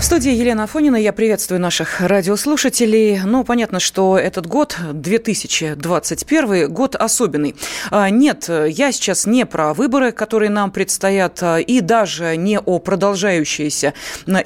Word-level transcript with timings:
В 0.00 0.02
студии 0.02 0.32
Елена 0.32 0.64
Афонина. 0.64 0.96
Я 0.96 1.12
приветствую 1.12 1.60
наших 1.60 2.00
радиослушателей. 2.00 3.20
Ну, 3.22 3.44
понятно, 3.44 3.80
что 3.80 4.16
этот 4.16 4.46
год, 4.46 4.74
2021, 4.94 6.72
год 6.72 6.96
особенный. 6.96 7.54
А, 7.90 8.08
нет, 8.08 8.48
я 8.48 8.92
сейчас 8.92 9.26
не 9.26 9.44
про 9.44 9.74
выборы, 9.74 10.10
которые 10.12 10.48
нам 10.48 10.70
предстоят, 10.70 11.42
а, 11.42 11.58
и 11.58 11.82
даже 11.82 12.34
не 12.36 12.58
о 12.58 12.78
продолжающейся 12.78 13.92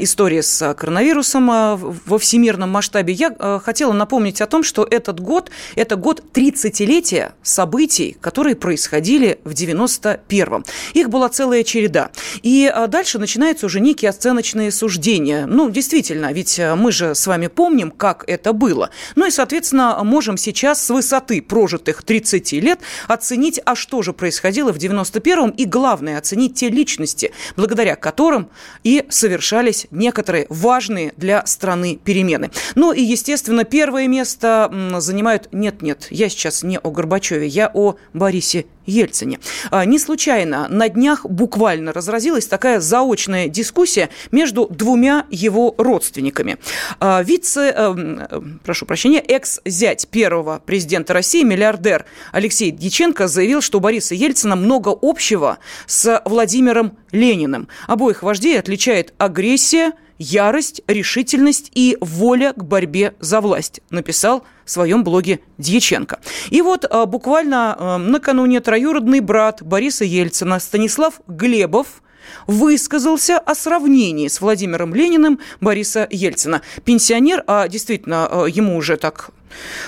истории 0.00 0.40
с 0.40 0.74
коронавирусом 0.74 1.48
а, 1.48 1.76
во 1.76 2.18
всемирном 2.18 2.70
масштабе. 2.70 3.14
Я 3.14 3.60
хотела 3.64 3.92
напомнить 3.92 4.40
о 4.40 4.46
том, 4.46 4.64
что 4.64 4.84
этот 4.84 5.20
год– 5.20 5.52
это 5.76 5.94
год 5.94 6.20
30-летия 6.34 7.32
событий, 7.44 8.16
которые 8.20 8.56
происходили 8.56 9.38
в 9.44 9.52
91-м. 9.52 10.64
Их 10.94 11.10
была 11.10 11.28
целая 11.28 11.62
череда. 11.62 12.10
И 12.42 12.74
дальше 12.88 13.20
начинаются 13.20 13.66
уже 13.66 13.78
некие 13.78 14.08
оценочные 14.08 14.72
суждения 14.72 15.43
ну, 15.46 15.70
действительно, 15.70 16.32
ведь 16.32 16.58
э, 16.58 16.74
мы 16.74 16.92
же 16.92 17.14
с 17.14 17.26
вами 17.26 17.46
помним, 17.46 17.90
как 17.90 18.24
это 18.26 18.52
было. 18.52 18.90
Ну 19.16 19.26
и, 19.26 19.30
соответственно, 19.30 20.00
можем 20.02 20.36
сейчас 20.36 20.84
с 20.84 20.90
высоты 20.90 21.42
прожитых 21.42 22.02
30 22.02 22.52
лет 22.52 22.80
оценить, 23.08 23.60
а 23.64 23.74
что 23.74 24.02
же 24.02 24.12
происходило 24.12 24.72
в 24.72 24.76
91-м, 24.76 25.50
и 25.50 25.64
главное, 25.64 26.18
оценить 26.18 26.54
те 26.54 26.68
личности, 26.68 27.32
благодаря 27.56 27.96
которым 27.96 28.48
и 28.82 29.04
совершались 29.08 29.86
некоторые 29.90 30.46
важные 30.48 31.12
для 31.16 31.44
страны 31.46 31.98
перемены. 32.02 32.50
Ну 32.74 32.92
и, 32.92 33.02
естественно, 33.02 33.64
первое 33.64 34.08
место 34.08 34.72
занимают... 34.98 35.48
Нет-нет, 35.52 36.08
я 36.10 36.28
сейчас 36.28 36.62
не 36.62 36.78
о 36.78 36.90
Горбачеве, 36.90 37.46
я 37.46 37.70
о 37.72 37.96
Борисе 38.12 38.66
Ельцине. 38.86 39.40
А, 39.70 39.84
не 39.84 39.98
случайно 39.98 40.68
на 40.68 40.88
днях 40.88 41.24
буквально 41.26 41.92
разразилась 41.92 42.46
такая 42.46 42.80
заочная 42.80 43.48
дискуссия 43.48 44.10
между 44.30 44.66
двумя 44.66 45.26
его 45.34 45.74
родственниками. 45.78 46.56
А, 47.00 47.22
вице, 47.22 47.72
э, 47.74 48.40
прошу 48.64 48.86
прощения, 48.86 49.20
экс-зять 49.20 50.08
первого 50.08 50.62
президента 50.64 51.12
России, 51.12 51.42
миллиардер 51.42 52.06
Алексей 52.32 52.70
Дьяченко 52.70 53.28
заявил, 53.28 53.60
что 53.60 53.78
у 53.78 53.80
Бориса 53.80 54.14
Ельцина 54.14 54.56
много 54.56 54.96
общего 55.00 55.58
с 55.86 56.22
Владимиром 56.24 56.96
Лениным. 57.12 57.68
Обоих 57.86 58.22
вождей 58.22 58.58
отличает 58.58 59.14
агрессия, 59.18 59.92
ярость, 60.18 60.82
решительность 60.86 61.70
и 61.74 61.96
воля 62.00 62.52
к 62.52 62.64
борьбе 62.64 63.14
за 63.20 63.40
власть, 63.40 63.80
написал 63.90 64.44
в 64.64 64.70
своем 64.70 65.04
блоге 65.04 65.40
Дьяченко. 65.58 66.20
И 66.50 66.62
вот 66.62 66.84
а, 66.88 67.06
буквально 67.06 67.76
а, 67.78 67.98
накануне 67.98 68.60
троюродный 68.60 69.20
брат 69.20 69.62
Бориса 69.62 70.04
Ельцина 70.04 70.58
Станислав 70.58 71.20
Глебов 71.26 72.02
высказался 72.46 73.38
о 73.38 73.54
сравнении 73.54 74.28
с 74.28 74.40
Владимиром 74.40 74.94
Лениным 74.94 75.40
Бориса 75.60 76.06
Ельцина. 76.10 76.62
Пенсионер, 76.84 77.44
а 77.46 77.68
действительно 77.68 78.26
а, 78.26 78.46
ему 78.46 78.76
уже 78.76 78.96
так 78.96 79.30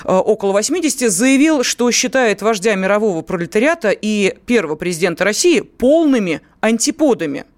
около 0.05 0.53
80, 0.53 1.11
заявил, 1.11 1.63
что 1.63 1.91
считает 1.91 2.41
вождя 2.41 2.73
мирового 2.75 3.21
пролетариата 3.21 3.89
и 3.89 4.33
первого 4.45 4.75
президента 4.75 5.25
России 5.25 5.59
полными 5.59 6.41
антиподами– 6.61 7.43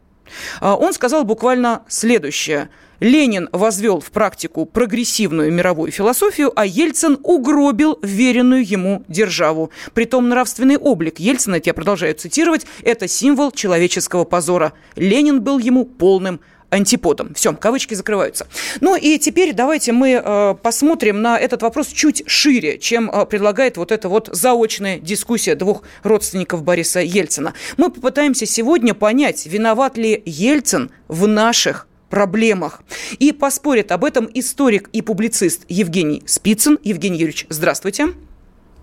а, 0.59 0.75
он 0.75 0.93
сказал 0.93 1.23
буквально 1.23 1.83
следующее. 1.87 2.69
Ленин 2.99 3.49
возвел 3.51 3.99
в 3.99 4.11
практику 4.11 4.65
прогрессивную 4.65 5.51
мировую 5.51 5.91
философию, 5.91 6.51
а 6.55 6.65
Ельцин 6.65 7.17
угробил 7.23 7.99
веренную 8.01 8.67
ему 8.67 9.03
державу. 9.07 9.71
Притом 9.93 10.29
нравственный 10.29 10.77
облик 10.77 11.19
Ельцина, 11.19 11.55
это 11.55 11.69
я 11.69 11.73
продолжаю 11.73 12.15
цитировать, 12.15 12.65
это 12.83 13.07
символ 13.07 13.51
человеческого 13.51 14.25
позора. 14.25 14.73
Ленин 14.95 15.41
был 15.41 15.59
ему 15.59 15.85
полным 15.85 16.39
антиподом. 16.69 17.33
Все, 17.33 17.53
кавычки 17.53 17.93
закрываются. 17.93 18.47
Ну 18.79 18.95
и 18.95 19.17
теперь 19.17 19.53
давайте 19.53 19.91
мы 19.91 20.21
э, 20.23 20.55
посмотрим 20.61 21.21
на 21.21 21.37
этот 21.37 21.61
вопрос 21.61 21.87
чуть 21.87 22.23
шире, 22.27 22.77
чем 22.77 23.09
э, 23.09 23.25
предлагает 23.25 23.77
вот 23.77 23.91
эта 23.91 24.07
вот 24.09 24.29
заочная 24.31 24.99
дискуссия 24.99 25.55
двух 25.55 25.83
родственников 26.03 26.63
Бориса 26.63 26.99
Ельцина. 26.99 27.53
Мы 27.77 27.89
попытаемся 27.89 28.45
сегодня 28.45 28.93
понять, 28.93 29.45
виноват 29.45 29.97
ли 29.97 30.21
Ельцин 30.25 30.91
в 31.07 31.27
наших 31.27 31.87
проблемах. 32.09 32.81
И 33.19 33.31
поспорит 33.31 33.91
об 33.91 34.03
этом 34.03 34.29
историк 34.33 34.89
и 34.91 35.01
публицист 35.01 35.63
Евгений 35.69 36.23
Спицын. 36.25 36.77
Евгений 36.83 37.17
Юрьевич, 37.17 37.45
здравствуйте. 37.49 38.09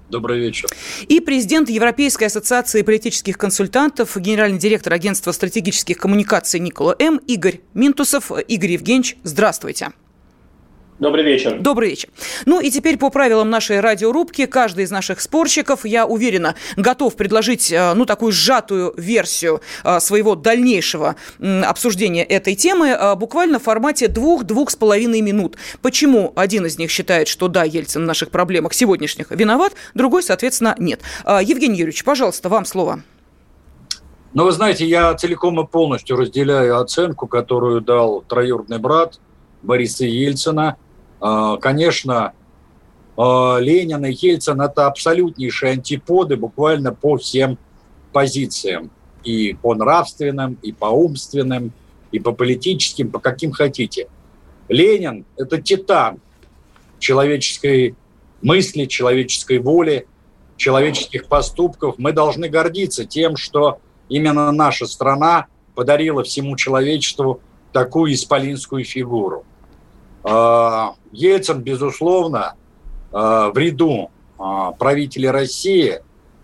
Добрый 0.08 0.38
вечер. 0.38 0.68
И 1.08 1.20
президент 1.20 1.68
Европейской 1.68 2.24
ассоциации 2.24 2.82
политических 2.82 3.36
консультантов, 3.38 4.16
генеральный 4.16 4.58
директор 4.58 4.92
агентства 4.92 5.32
стратегических 5.32 5.98
коммуникаций 5.98 6.60
Никола 6.60 6.94
М. 7.00 7.16
Игорь 7.26 7.60
Минтусов. 7.74 8.30
Игорь 8.46 8.72
Евгеньевич, 8.72 9.16
здравствуйте. 9.24 9.90
Добрый 10.98 11.24
вечер. 11.24 11.58
Добрый 11.60 11.90
вечер. 11.90 12.08
Ну 12.46 12.58
и 12.58 12.70
теперь 12.70 12.96
по 12.96 13.10
правилам 13.10 13.50
нашей 13.50 13.80
радиорубки 13.80 14.46
каждый 14.46 14.84
из 14.84 14.90
наших 14.90 15.20
спорщиков, 15.20 15.84
я 15.84 16.06
уверена, 16.06 16.54
готов 16.76 17.16
предложить, 17.16 17.70
э, 17.70 17.92
ну, 17.92 18.06
такую 18.06 18.32
сжатую 18.32 18.94
версию 18.96 19.60
э, 19.84 20.00
своего 20.00 20.34
дальнейшего 20.36 21.16
обсуждения 21.38 22.24
этой 22.24 22.54
темы 22.54 22.88
э, 22.88 23.14
буквально 23.14 23.58
в 23.58 23.64
формате 23.64 24.08
двух-двух 24.08 24.70
с 24.70 24.76
половиной 24.76 25.20
минут. 25.20 25.58
Почему 25.82 26.32
один 26.34 26.64
из 26.64 26.78
них 26.78 26.90
считает, 26.90 27.28
что 27.28 27.48
да, 27.48 27.64
Ельцин 27.64 28.04
в 28.04 28.06
наших 28.06 28.30
проблемах 28.30 28.72
сегодняшних 28.72 29.30
виноват, 29.30 29.74
другой, 29.92 30.22
соответственно, 30.22 30.74
нет. 30.78 31.02
Евгений 31.26 31.76
Юрьевич, 31.76 32.04
пожалуйста, 32.04 32.48
вам 32.48 32.64
слово. 32.64 33.02
Ну, 34.32 34.44
вы 34.44 34.52
знаете, 34.52 34.86
я 34.86 35.12
целиком 35.14 35.60
и 35.60 35.66
полностью 35.66 36.16
разделяю 36.16 36.80
оценку, 36.80 37.26
которую 37.26 37.82
дал 37.82 38.22
троюродный 38.22 38.78
брат 38.78 39.20
Бориса 39.62 40.06
Ельцина– 40.06 40.76
конечно, 41.20 42.32
а, 43.16 43.58
Ленин 43.58 44.04
и 44.04 44.12
Ельцин– 44.12 44.60
это 44.62 44.86
абсолютнейшие 44.86 45.72
антиподы 45.72 46.36
буквально 46.36 46.92
по 46.92 47.16
всем 47.16 47.58
позициям. 48.12 48.90
И 49.24 49.54
по 49.54 49.74
нравственным, 49.74 50.58
и 50.62 50.72
по 50.72 50.86
умственным, 50.86 51.72
и 52.12 52.20
по 52.20 52.32
политическим, 52.32 53.10
по 53.10 53.18
каким 53.18 53.52
хотите. 53.52 54.08
Ленин– 54.68 55.24
это 55.36 55.60
титан 55.60 56.20
человеческой 56.98 57.96
мысли, 58.42 58.84
человеческой 58.84 59.58
воли, 59.58 60.06
человеческих 60.56 61.26
поступков. 61.26 61.96
Мы 61.98 62.12
должны 62.12 62.48
гордиться 62.48 63.04
тем, 63.04 63.36
что 63.36 63.80
именно 64.08 64.52
наша 64.52 64.86
страна 64.86 65.46
подарила 65.74 66.22
всему 66.22 66.56
человечеству 66.56 67.40
такую 67.72 68.14
исполинскую 68.14 68.84
фигуру– 68.84 69.44
а, 69.55 69.55
Ельцин, 71.12 71.62
безусловно, 71.62 72.54
а, 73.12 73.50
в 73.50 73.56
ряду 73.56 74.10
а, 74.38 74.72
правителей 74.72 75.30
России 75.30 76.00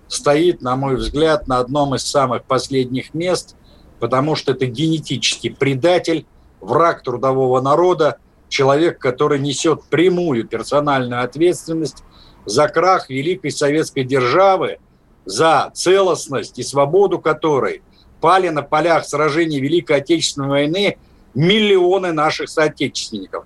стоит, 0.09 0.63
на 0.63 0.77
мой 0.77 0.97
взгляд, 0.97 1.49
на 1.49 1.59
одном 1.59 1.95
из 1.95 2.03
самых 2.03 2.45
последних 2.45 3.13
мест, 3.13 3.57
потому 3.99 4.37
что 4.37 4.53
это 4.53 4.67
генетический 4.67 5.51
предатель, 5.51 6.27
враг 6.61 7.03
трудового 7.03 7.61
народа, 7.61 8.19
человек, 8.49 8.99
который 8.99 9.39
несет 9.39 9.85
прямую 9.85 10.47
персональную 10.47 11.25
ответственность 11.25 12.05
за 12.45 12.69
крах 12.69 13.11
великой 13.11 13.51
советской 13.51 14.05
державы, 14.05 14.79
за 15.25 15.71
целостность 15.75 16.59
и 16.59 16.63
свободу 16.63 17.19
которой 17.19 17.83
пали 18.21 18.49
на 18.49 18.63
полях 18.63 19.05
сражений 19.05 19.61
Великой 19.61 19.99
Отечественной 19.99 20.49
войны 20.49 20.99
миллионы 21.35 22.13
наших 22.13 22.49
соотечественников 22.49 23.45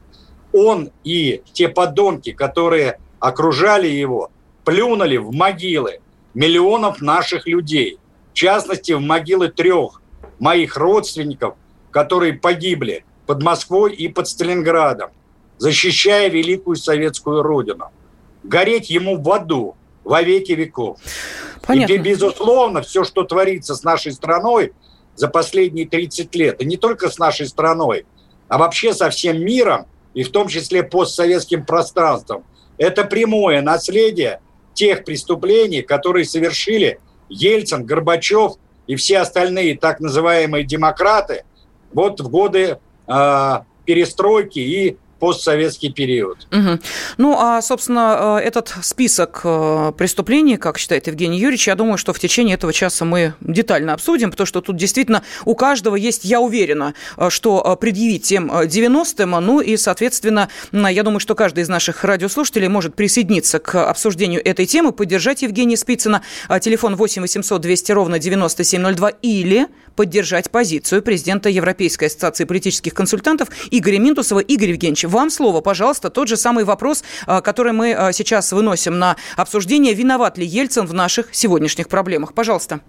он 0.57 0.91
и 1.05 1.43
те 1.53 1.69
подонки, 1.69 2.33
которые 2.33 2.99
окружали 3.21 3.89
его, 3.89 4.31
плюнули 4.65 5.19
в 5.19 5.31
могилы 5.33 6.01
миллионов 6.33 7.03
наших 7.03 7.47
людей. 7.47 7.99
В 8.33 8.35
частности, 8.35 8.93
в 8.93 9.01
могилы 9.01 9.49
трех 9.49 10.01
моих 10.39 10.77
родственников, 10.79 11.57
которые 11.91 12.33
погибли 12.33 13.05
под 13.27 13.43
Москвой 13.43 13.95
и 13.95 14.09
под 14.09 14.29
Сталинградом, 14.29 15.11
защищая 15.59 16.31
великую 16.31 16.77
советскую 16.77 17.43
родину. 17.43 17.91
Гореть 18.43 18.89
ему 18.89 19.21
в 19.21 19.31
аду 19.31 19.77
во 20.05 20.23
веки 20.23 20.53
веков. 20.53 20.99
Понятно. 21.67 21.93
И, 21.93 21.99
безусловно, 21.99 22.81
все, 22.81 23.05
что 23.05 23.25
творится 23.25 23.75
с 23.75 23.83
нашей 23.83 24.13
страной 24.13 24.73
за 25.17 25.29
последние 25.29 25.87
30 25.87 26.35
лет, 26.35 26.63
и 26.63 26.65
не 26.65 26.77
только 26.77 27.11
с 27.11 27.19
нашей 27.19 27.47
страной, 27.47 28.07
а 28.49 28.57
вообще 28.57 28.95
со 28.95 29.11
всем 29.11 29.45
миром– 29.45 29.87
и 30.17 30.23
в 30.23 30.33
том 30.33 30.49
числе 30.49 30.83
постсоветским 30.83 31.67
пространством. 31.67 32.43
Это 32.79 33.05
прямое 33.05 33.61
наследие 33.61 34.41
тех 34.73 35.05
преступлений, 35.05 35.83
которые 35.83 36.25
совершили 36.25 36.99
Ельцин, 37.29 37.85
Горбачев 37.85 38.55
и 38.87 38.97
все 38.97 39.19
остальные 39.19 39.77
так 39.77 40.01
называемые 40.01 40.65
демократы 40.65 41.45
вот 41.93 42.21
в 42.21 42.31
годы 42.31 42.79
э, 43.07 43.59
перестройки 43.85 44.59
и 44.59 44.97
постсоветский 45.19 45.93
период. 45.93 46.47
Угу. 46.53 46.79
Ну, 47.19 47.37
а, 47.39 47.63
собственно, 47.63 48.39
э, 48.41 48.47
этот 48.47 48.75
список 48.83 49.41
э, 49.45 49.93
преступлений, 49.97 50.57
как 50.57 50.79
считает 50.79 51.07
Евгений 51.07 51.39
Юрьевич, 51.39 51.69
я 51.69 51.75
думаю, 51.75 51.99
что 51.99 52.13
в 52.13 52.19
течение 52.19 52.55
этого 52.55 52.73
часа 52.73 53.05
мы 53.05 53.35
детально 53.41 53.95
обсудим, 53.95 54.31
потому 54.31 54.47
что 54.47 54.61
тут 54.61 54.77
действительно 54.77 55.23
у 55.45 55.55
каждого 55.55 55.97
есть, 55.97 56.25
я 56.25 56.41
уверена, 56.41 56.95
э, 57.17 57.31
что 57.31 57.77
предъявить 57.81 58.25
тем 58.25 58.51
90-м, 58.51 59.31
ну 59.45 59.61
и, 59.61 59.77
соответственно, 59.77 60.49
я 60.73 61.03
думаю, 61.03 61.21
что 61.21 61.35
каждый 61.35 61.63
из 61.63 61.69
наших 61.69 62.05
радиослушателей 62.05 62.69
может 62.69 62.95
присоединиться 62.95 63.59
к 63.59 63.89
обсуждению 63.89 64.47
этой 64.47 64.67
темы, 64.67 64.93
поддержать 64.93 65.43
Евгения 65.43 65.77
Спицына. 65.77 66.23
Телефон 66.61 66.97
8 66.97 67.23
800 67.23 67.61
200 67.61 67.93
ровно 67.93 68.19
9702 68.19 69.11
или 69.23 69.69
поддержать 69.97 70.51
позицию 70.51 71.03
президента 71.03 71.49
Европейской 71.49 72.05
ассоциации 72.05 72.45
политических 72.45 72.95
консультантов 72.95 73.49
Игоря 73.71 73.99
Минтусова. 73.99 74.41
Игорь 74.41 74.71
Евгеньевич, 74.71 75.05
вам 75.05 75.31
слово, 75.31 75.61
пожалуйста, 75.61 76.11
тот 76.11 76.29
же 76.29 76.37
самый 76.37 76.65
вопрос, 76.65 77.03
а, 77.27 77.41
который 77.41 77.73
мы 77.73 77.95
а, 77.95 78.13
сейчас 78.13 78.53
выносим 78.53 78.99
на 78.99 79.17
обсуждение. 79.37 79.95
Виноват 79.95 80.39
ли 80.39 80.47
Ельцин 80.47 80.87
в 80.87 80.95
наших 80.95 81.35
сегодняшних 81.35 81.89
проблемах? 81.89 82.35
Пожалуйста. 82.35 82.81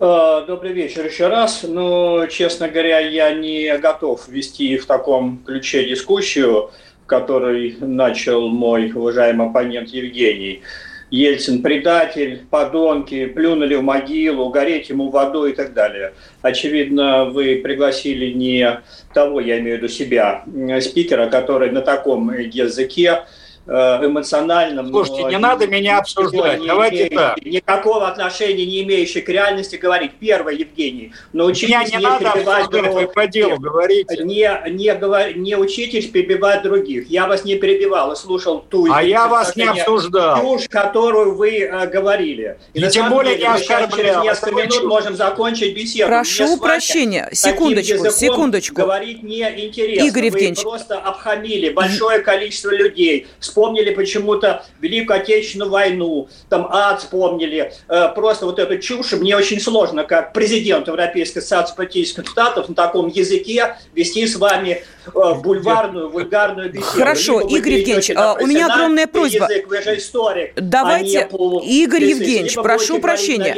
А, 0.00 0.42
добрый 0.42 0.72
вечер 0.72 1.06
еще 1.06 1.28
раз. 1.28 1.64
Ну, 1.66 2.26
честно 2.28 2.68
говоря, 2.68 3.00
я 3.00 3.32
не 3.32 3.76
готов 3.78 4.28
вести 4.28 4.76
в 4.76 4.86
таком 4.86 5.42
ключе 5.44 5.88
дискуссию, 5.88 6.70
который 7.06 7.76
начал 7.80 8.48
мой 8.48 8.92
уважаемый 8.92 9.48
оппонент 9.48 9.88
Евгений. 9.88 10.62
Ельцин 11.10 11.62
предатель, 11.62 12.42
подонки, 12.50 13.26
плюнули 13.26 13.74
в 13.76 13.82
могилу, 13.82 14.50
гореть 14.50 14.90
ему 14.90 15.08
водой 15.10 15.52
и 15.52 15.54
так 15.54 15.72
далее. 15.72 16.12
Очевидно, 16.42 17.24
вы 17.26 17.56
пригласили 17.56 18.32
не 18.32 18.80
того, 19.14 19.40
я 19.40 19.58
имею 19.58 19.76
в 19.76 19.82
виду 19.82 19.88
себя, 19.88 20.44
спикера, 20.80 21.28
который 21.28 21.70
на 21.70 21.80
таком 21.80 22.30
языке 22.38 23.22
эмоциональном. 23.68 24.88
Слушайте, 24.88 25.24
не 25.24 25.38
надо 25.38 25.66
меня 25.66 25.98
обсуждать. 25.98 26.64
Давайте 26.64 26.96
имеющий, 26.96 27.14
так. 27.14 27.44
Никакого 27.44 28.08
отношения 28.08 28.64
не 28.64 28.82
имеющий 28.82 29.20
к 29.20 29.28
реальности 29.28 29.76
говорить. 29.76 30.12
Первое, 30.18 30.54
Евгений, 30.54 31.12
научитесь 31.32 31.68
меня 31.68 31.84
не, 31.84 31.96
не 31.96 32.02
надо 32.02 32.32
перебивать 32.32 32.70
других. 32.70 33.12
по 33.12 33.26
делу 33.26 33.58
говорите. 33.58 34.24
Не, 34.24 34.70
не, 34.70 34.94
говор... 34.94 35.36
не 35.36 35.56
учитесь 35.56 36.06
перебивать 36.06 36.62
других. 36.62 37.08
Я 37.08 37.26
вас 37.26 37.44
не 37.44 37.56
перебивал 37.56 38.12
и 38.12 38.16
слушал 38.16 38.60
ту... 38.60 38.90
А 38.90 39.02
я 39.02 39.28
вас 39.28 39.54
не 39.54 39.64
обсуждал. 39.64 40.40
Чушь, 40.40 40.68
которую 40.68 41.36
вы 41.36 41.60
э, 41.60 41.86
говорили. 41.88 42.58
И, 42.72 42.80
и 42.80 42.88
тем 42.88 43.10
более 43.10 43.36
деле, 43.36 43.48
не 43.48 43.54
оскорблял. 43.54 43.90
Через 43.90 44.22
несколько 44.22 44.54
минут 44.54 44.72
чушь. 44.72 44.84
можем 44.84 45.16
закончить 45.16 45.76
беседу. 45.76 46.08
Прошу 46.08 46.56
прощения. 46.56 47.28
Секундочку, 47.32 48.10
секундочку. 48.10 48.76
Говорить 48.76 49.22
неинтересно. 49.22 50.06
Игорь 50.06 50.26
Евгеньевич. 50.26 50.58
Вы 50.58 50.70
просто 50.70 50.98
обхамили 50.98 51.68
большое 51.70 52.20
количество 52.20 52.70
людей 52.70 53.26
вспомнили 53.58 53.92
почему-то 53.92 54.64
Великую 54.80 55.18
Отечественную 55.18 55.70
войну, 55.70 56.28
там 56.48 56.68
ад 56.70 57.00
вспомнили, 57.00 57.72
э, 57.88 58.08
просто 58.14 58.46
вот 58.46 58.60
эту 58.60 58.78
чушь. 58.78 59.12
Мне 59.12 59.36
очень 59.36 59.60
сложно, 59.60 60.04
как 60.04 60.32
президент 60.32 60.86
Европейской 60.86 61.38
ассоциации 61.38 61.74
политических 61.74 62.28
штатов, 62.28 62.68
на 62.68 62.76
таком 62.76 63.08
языке 63.08 63.76
вести 63.94 64.26
с 64.28 64.36
вами 64.36 64.84
э, 65.06 65.34
бульварную, 65.42 66.08
вульгарную 66.08 66.70
беседу. 66.70 66.86
Хорошо, 66.86 67.40
либо 67.40 67.56
Игорь 67.56 67.72
Евгеньевич, 67.72 68.10
а, 68.14 68.36
у 68.40 68.46
меня 68.46 68.66
огромная 68.66 69.08
просьба. 69.08 69.46
Язык, 69.50 69.68
вы 69.68 69.82
же 69.82 69.98
историк, 69.98 70.52
а 70.56 70.60
Давайте, 70.60 71.28
а 71.30 71.60
Игорь 71.64 72.04
Евгеньевич, 72.04 72.54
прошу 72.54 73.00
прощения. 73.00 73.56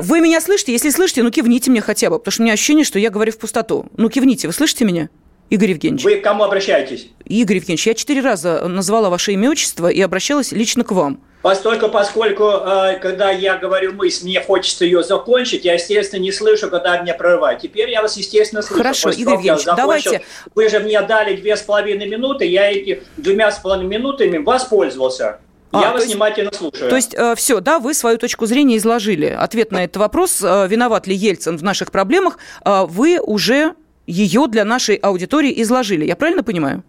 Вы 0.00 0.20
меня 0.20 0.40
слышите? 0.40 0.70
Если 0.70 0.90
слышите, 0.90 1.24
ну 1.24 1.30
кивните 1.32 1.72
мне 1.72 1.80
хотя 1.80 2.08
бы, 2.08 2.18
потому 2.20 2.32
что 2.32 2.42
у 2.42 2.44
меня 2.44 2.52
ощущение, 2.52 2.84
что 2.84 3.00
я 3.00 3.10
говорю 3.10 3.32
в 3.32 3.38
пустоту. 3.38 3.86
Ну 3.96 4.08
кивните, 4.10 4.46
вы 4.46 4.52
слышите 4.52 4.84
меня? 4.84 5.08
Игорь 5.50 5.70
Евгеньевич. 5.70 6.04
Вы 6.04 6.16
к 6.16 6.24
кому 6.24 6.44
обращаетесь? 6.44 7.08
Игорь 7.24 7.56
Евгеньевич, 7.56 7.86
я 7.86 7.94
четыре 7.94 8.20
раза 8.20 8.66
назвала 8.68 9.08
ваше 9.08 9.32
имя, 9.32 9.50
отчество 9.50 9.88
и 9.88 10.00
обращалась 10.00 10.52
лично 10.52 10.84
к 10.84 10.92
вам. 10.92 11.20
Поскольку, 11.40 11.88
поскольку, 11.88 12.44
э, 12.44 12.98
когда 13.00 13.30
я 13.30 13.56
говорю 13.56 13.92
мысль, 13.92 14.24
мне 14.24 14.40
хочется 14.40 14.84
ее 14.84 15.04
закончить, 15.04 15.64
я, 15.64 15.74
естественно, 15.74 16.20
не 16.20 16.32
слышу, 16.32 16.68
когда 16.68 17.00
меня 17.00 17.14
прорывают. 17.14 17.62
Теперь 17.62 17.90
я 17.90 18.02
вас, 18.02 18.16
естественно, 18.16 18.60
слышу. 18.60 18.82
Хорошо, 18.82 19.10
Игорь 19.10 19.34
Евгеньевич, 19.34 19.64
давайте... 19.64 20.22
Вы 20.54 20.68
же 20.68 20.80
мне 20.80 21.00
дали 21.02 21.36
две 21.36 21.56
с 21.56 21.62
половиной 21.62 22.08
минуты, 22.08 22.44
я 22.44 22.70
эти 22.70 23.02
двумя 23.16 23.52
с 23.52 23.58
половиной 23.60 23.88
минутами 23.88 24.38
воспользовался. 24.38 25.38
А, 25.70 25.80
я 25.80 25.92
вас 25.92 26.02
есть, 26.02 26.14
внимательно 26.14 26.50
слушаю. 26.52 26.90
То 26.90 26.96
есть 26.96 27.14
э, 27.14 27.34
все, 27.36 27.60
да, 27.60 27.78
вы 27.78 27.92
свою 27.94 28.16
точку 28.16 28.46
зрения 28.46 28.78
изложили. 28.78 29.26
Ответ 29.26 29.70
на 29.70 29.84
этот 29.84 29.98
вопрос, 29.98 30.42
э, 30.42 30.66
виноват 30.66 31.06
ли 31.06 31.14
Ельцин 31.14 31.58
в 31.58 31.62
наших 31.62 31.92
проблемах, 31.92 32.38
э, 32.64 32.84
вы 32.88 33.20
уже 33.20 33.74
ее 34.08 34.46
для 34.48 34.64
нашей 34.64 34.96
аудитории 34.96 35.62
изложили. 35.62 36.04
Я 36.04 36.16
правильно 36.16 36.42
понимаю? 36.42 36.82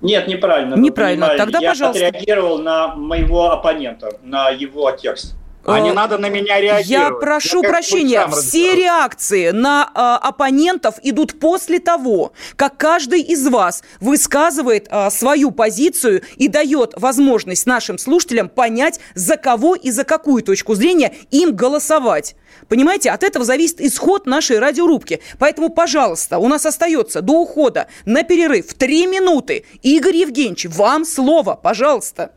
Нет, 0.00 0.26
неправильно. 0.26 0.74
Неправильно. 0.74 1.28
Тогда, 1.36 1.60
я 1.60 1.70
пожалуйста. 1.70 2.02
Я 2.02 2.08
отреагировал 2.08 2.58
на 2.58 2.94
моего 2.96 3.52
оппонента, 3.52 4.18
на 4.24 4.50
его 4.50 4.90
текст. 4.90 5.36
А 5.64 5.80
не 5.80 5.92
надо 5.92 6.18
на 6.18 6.28
меня 6.28 6.60
реагировать. 6.60 6.86
Я 6.86 7.10
прошу 7.10 7.62
я 7.62 7.68
прощения, 7.68 8.26
все 8.28 8.74
реакции 8.74 9.50
на 9.50 9.90
э, 9.94 10.26
оппонентов 10.26 10.96
идут 11.02 11.38
после 11.38 11.78
того, 11.78 12.32
как 12.56 12.76
каждый 12.76 13.20
из 13.20 13.46
вас 13.46 13.84
высказывает 14.00 14.88
э, 14.90 15.10
свою 15.10 15.52
позицию 15.52 16.22
и 16.36 16.48
дает 16.48 16.94
возможность 16.96 17.66
нашим 17.66 17.98
слушателям 17.98 18.48
понять, 18.48 18.98
за 19.14 19.36
кого 19.36 19.74
и 19.76 19.90
за 19.90 20.04
какую 20.04 20.42
точку 20.42 20.74
зрения 20.74 21.14
им 21.30 21.54
голосовать. 21.54 22.34
Понимаете, 22.68 23.10
от 23.10 23.22
этого 23.22 23.44
зависит 23.44 23.80
исход 23.80 24.26
нашей 24.26 24.58
радиорубки. 24.58 25.20
Поэтому, 25.38 25.68
пожалуйста, 25.68 26.38
у 26.38 26.48
нас 26.48 26.66
остается 26.66 27.22
до 27.22 27.40
ухода 27.40 27.86
на 28.04 28.24
перерыв 28.24 28.74
три 28.74 29.06
минуты. 29.06 29.64
Игорь 29.82 30.16
Евгеньевич, 30.16 30.66
вам 30.66 31.04
слово, 31.04 31.54
пожалуйста. 31.54 32.32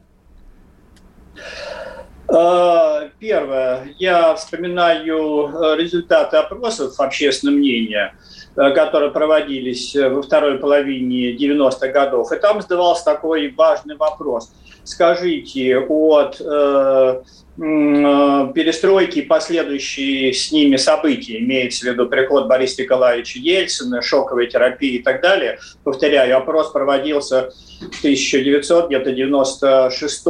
Первое. 3.20 3.94
Я 4.00 4.36
вспоминаю 4.36 5.48
э, 5.48 5.78
результаты 5.78 6.38
опросов 6.38 7.00
общественного 7.00 7.58
мнения, 7.58 8.16
э, 8.16 8.45
которые 8.56 9.12
проводились 9.12 9.96
э, 9.96 10.10
во 10.10 10.22
второй 10.22 10.58
половине 10.58 11.36
90-х 11.36 11.88
годов. 11.90 12.32
И 12.32 12.38
там 12.38 12.62
задавался 12.62 13.04
такой 13.06 13.54
важный 13.56 13.98
вопрос. 13.98 14.52
Скажите, 14.84 15.80
от 15.80 16.40
э, 16.40 17.22
перестройки 17.58 19.20
и 19.20 19.24
последующие 19.24 20.34
с 20.34 20.52
ними 20.52 20.76
события, 20.76 21.40
имеется 21.40 21.86
в 21.86 21.90
виду 21.90 22.08
приход 22.08 22.48
Бориса 22.48 22.82
Николаевича 22.84 23.40
Ельцина, 23.40 24.02
шоковая 24.02 24.48
терапия 24.48 25.00
и 25.00 25.02
так 25.02 25.22
далее. 25.22 25.60
Повторяю, 25.84 26.38
опрос 26.38 26.72
проводился 26.72 27.52
в 27.80 28.00
1996 28.00 30.26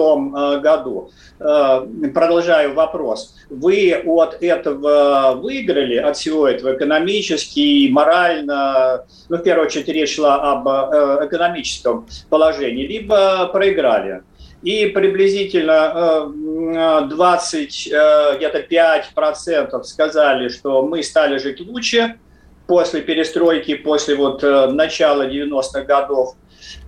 году. 0.62 1.10
Э, 1.40 1.86
продолжаю 2.14 2.74
вопрос. 2.74 3.36
Вы 3.50 3.94
от 4.06 4.38
этого 4.42 5.36
выиграли, 5.36 5.98
от 5.98 6.18
всего 6.18 6.48
этого 6.48 6.76
экономически, 6.76 7.90
морально, 7.92 8.15
ну, 9.30 9.38
в 9.38 9.44
первую 9.44 9.68
очередь 9.68 9.88
речь 9.88 10.16
шла 10.16 10.36
об 10.52 10.68
э, 10.68 11.26
экономическом 11.26 12.08
положении, 12.30 12.86
либо 12.86 13.48
проиграли? 13.48 14.24
И 14.64 14.88
приблизительно 14.88 16.32
20, 17.08 17.88
э, 17.88 18.38
где-то 18.38 18.60
5% 18.60 19.84
сказали, 19.84 20.50
что 20.50 20.86
мы 20.88 21.04
стали 21.04 21.38
жить 21.38 21.60
лучше 21.60 22.16
после 22.68 23.02
перестройки, 23.02 23.76
после 23.76 24.16
вот 24.16 24.42
начала 24.42 25.28
90-х 25.28 25.82
годов 25.84 26.36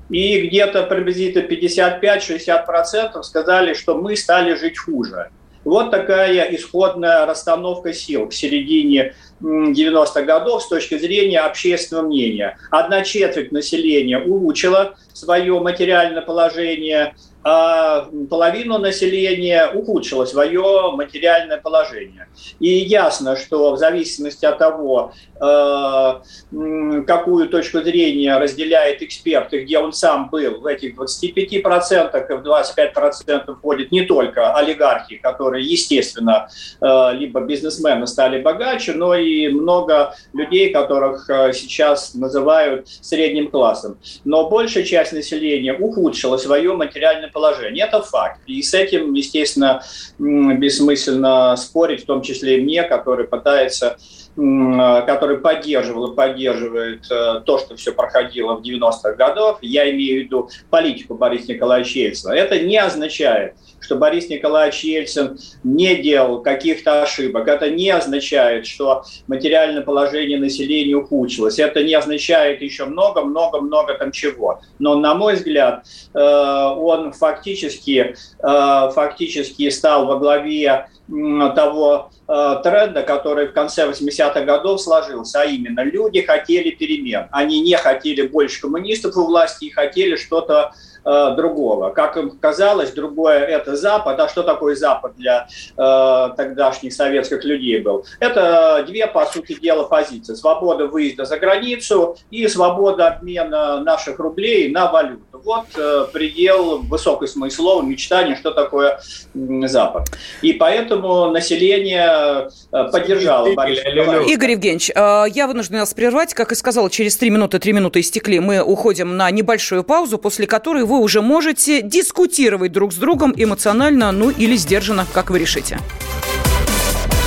и 0.10 0.48
где-то 0.48 0.84
приблизительно 0.84 1.44
55-60% 1.46 3.22
сказали, 3.24 3.74
что 3.74 3.98
мы 3.98 4.16
стали 4.16 4.56
жить 4.56 4.78
хуже. 4.78 5.30
Вот 5.64 5.92
такая 5.92 6.56
исходная 6.56 7.26
расстановка 7.26 7.92
сил 7.92 8.30
к 8.30 8.34
середине 8.34 9.16
90-х 9.42 10.22
годов 10.24 10.64
с 10.64 10.68
точки 10.68 10.98
зрения 10.98 11.40
общественного 11.40 12.06
мнения. 12.08 12.58
Одна 12.72 13.04
четверть 13.04 13.52
населения 13.52 14.20
улучшила 14.20 14.96
свое 15.14 15.60
материальное 15.60 16.22
положение, 16.22 17.16
а 17.50 18.10
половину 18.30 18.78
населения 18.78 19.70
ухудшило 19.74 20.26
свое 20.26 20.92
материальное 20.94 21.58
положение. 21.58 22.28
И 22.60 22.68
ясно, 22.68 23.38
что 23.38 23.72
в 23.72 23.78
зависимости 23.78 24.46
от 24.46 24.58
того, 24.58 25.14
э, 25.40 27.04
какую 27.08 27.48
точку 27.48 27.80
зрения 27.82 28.38
разделяет 28.38 29.02
эксперт 29.02 29.54
и 29.54 29.60
где 29.60 29.80
он 29.80 29.94
сам 29.94 30.30
был, 30.30 30.60
в 30.60 30.66
этих 30.66 30.98
25% 30.98 32.30
и 32.30 32.34
в 32.34 32.42
25% 32.42 33.56
входят 33.56 33.94
не 33.94 34.02
только 34.02 34.54
олигархи, 34.54 35.16
которые, 35.16 35.66
естественно, 35.66 36.50
э, 36.82 37.14
либо 37.14 37.40
бизнесмены 37.40 38.08
стали 38.08 38.42
богаче, 38.42 38.92
но 38.92 39.16
и 39.16 39.27
и 39.28 39.50
много 39.50 40.16
людей, 40.34 40.70
которых 40.70 41.30
э, 41.30 41.54
сейчас 41.54 42.14
называют 42.14 42.88
средним 42.88 43.50
классом. 43.50 43.98
Но 44.24 44.50
большая 44.50 44.84
часть 44.84 45.14
населения 45.14 45.74
ухудшила 45.74 46.38
свое 46.38 46.74
материальное 46.74 47.30
положение. 47.30 47.86
Это 47.86 48.02
факт. 48.02 48.42
И 48.48 48.62
с 48.62 48.74
этим, 48.74 49.14
естественно, 49.14 49.84
бессмысленно 50.20 51.56
спорить, 51.58 52.04
в 52.04 52.06
том 52.06 52.22
числе 52.22 52.58
и 52.58 52.62
мне, 52.62 52.84
который 52.84 53.28
пытается 53.28 53.98
который 54.38 55.40
поддерживал 55.40 56.12
и 56.12 56.16
поддерживает 56.16 57.10
э, 57.10 57.42
то, 57.44 57.58
что 57.58 57.76
все 57.76 57.92
проходило 57.92 58.56
в 58.56 58.62
90-х 58.62 59.14
годах, 59.14 59.58
я 59.62 59.90
имею 59.90 60.22
в 60.22 60.26
виду 60.26 60.50
политику 60.70 61.16
Бориса 61.16 61.54
Николаевича 61.54 62.00
Ельцина, 62.00 62.34
это 62.34 62.60
не 62.60 62.78
означает, 62.78 63.56
что 63.80 63.96
Борис 63.96 64.30
Николаевич 64.30 64.84
Ельцин 64.84 65.40
не 65.64 65.96
делал 65.96 66.42
каких-то 66.42 67.02
ошибок. 67.02 67.48
Это 67.48 67.72
не 67.72 67.90
означает, 67.90 68.68
что 68.68 69.04
материальное 69.28 69.82
положение 69.82 70.38
населения 70.38 70.96
ухудшилось. 70.96 71.58
Это 71.58 71.84
не 71.84 71.94
означает 71.94 72.62
еще 72.62 72.86
много-много-много 72.86 73.96
там 73.96 74.12
чего. 74.12 74.60
Но, 74.78 74.96
на 74.96 75.16
мой 75.16 75.36
взгляд, 75.36 75.86
э, 76.14 76.20
он 76.20 77.12
фактически, 77.14 78.16
э, 78.40 78.92
фактически 78.94 79.70
стал 79.70 80.06
во 80.06 80.20
главе 80.20 80.90
того 81.08 82.12
э, 82.28 82.56
тренда, 82.64 83.04
который 83.04 83.48
в 83.48 83.54
конце 83.54 83.88
80-х 83.88 84.42
годов 84.42 84.82
сложился, 84.82 85.42
а 85.42 85.46
именно 85.46 85.82
люди 85.84 86.22
хотели 86.22 86.72
перемен. 86.72 87.28
Они 87.32 87.62
не 87.62 87.78
хотели 87.78 88.28
больше 88.28 88.62
коммунистов 88.62 89.16
у 89.16 89.26
власти 89.26 89.66
и 89.66 89.70
хотели 89.70 90.16
что-то 90.16 90.74
э, 91.08 91.36
другого. 91.36 91.90
Как 91.90 92.18
им 92.18 92.32
казалось, 92.32 92.92
другое 92.92 93.40
это 93.40 93.76
Запад. 93.76 94.20
А 94.20 94.28
что 94.28 94.44
такое 94.44 94.76
Запад 94.76 95.14
для 95.16 95.48
э, 95.78 96.30
тогдашних 96.36 96.94
советских 96.94 97.44
людей 97.44 97.80
был? 97.80 98.06
Это 98.20 98.84
две, 98.86 99.08
по 99.08 99.26
сути 99.26 99.58
дела, 99.60 99.84
позиции. 99.84 100.34
Свобода 100.34 100.88
выезда 100.88 101.26
за 101.26 101.38
границу 101.38 102.18
и 102.30 102.48
свобода 102.48 103.08
обмена 103.08 103.80
наших 103.80 104.20
рублей 104.20 104.70
на 104.70 104.92
валюту. 104.92 105.24
Вот 105.32 105.68
э, 105.78 106.06
предел 106.12 106.80
высокой 106.80 107.28
смыслового 107.28 107.84
мечтания, 107.84 108.36
что 108.36 108.52
такое 108.52 109.00
э, 109.34 109.68
Запад. 109.68 110.10
И 110.42 110.54
поэтому 110.54 111.32
население 111.32 112.50
э, 112.72 112.92
поддержало 112.92 113.54
Бориса 113.54 113.88
Игорь 113.88 114.52
Евгеньевич, 114.52 114.92
э, 114.94 115.26
я 115.34 115.48
вынужден 115.48 115.80
вас 115.80 115.94
прервать. 115.94 116.34
Как 116.34 116.52
и 116.52 116.56
сказал, 116.56 116.90
через 116.90 117.16
три 117.18 117.30
минуты, 117.30 117.60
три 117.60 117.74
минуты 117.74 118.02
истекли. 118.02 118.40
Мы 118.40 118.62
уходим 118.62 119.16
на 119.16 119.30
небольшую 119.32 119.84
паузу, 119.84 120.18
после 120.18 120.48
которой 120.48 120.84
вы 120.84 120.97
уже 121.02 121.22
можете 121.22 121.82
дискутировать 121.82 122.72
друг 122.72 122.94
с 122.94 122.96
другом 122.96 123.34
эмоционально, 123.36 124.12
ну 124.12 124.30
или 124.30 124.56
сдержанно, 124.56 125.06
как 125.14 125.30
вы 125.30 125.40
решите. 125.40 125.80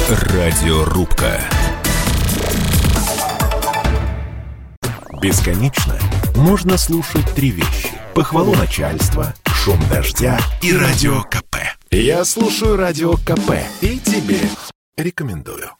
Радиорубка. 0.08 1.40
Бесконечно 5.22 5.98
можно 6.36 6.78
слушать 6.78 7.26
три 7.34 7.50
вещи. 7.50 7.90
Похвалу 8.14 8.54
начальства, 8.54 9.34
шум 9.46 9.78
дождя 9.90 10.38
и 10.62 10.74
радио 10.74 11.22
КП. 11.22 11.56
Я 11.90 12.24
слушаю 12.24 12.76
радио 12.76 13.14
КП 13.14 13.52
и 13.82 13.98
тебе 13.98 14.40
рекомендую. 14.96 15.79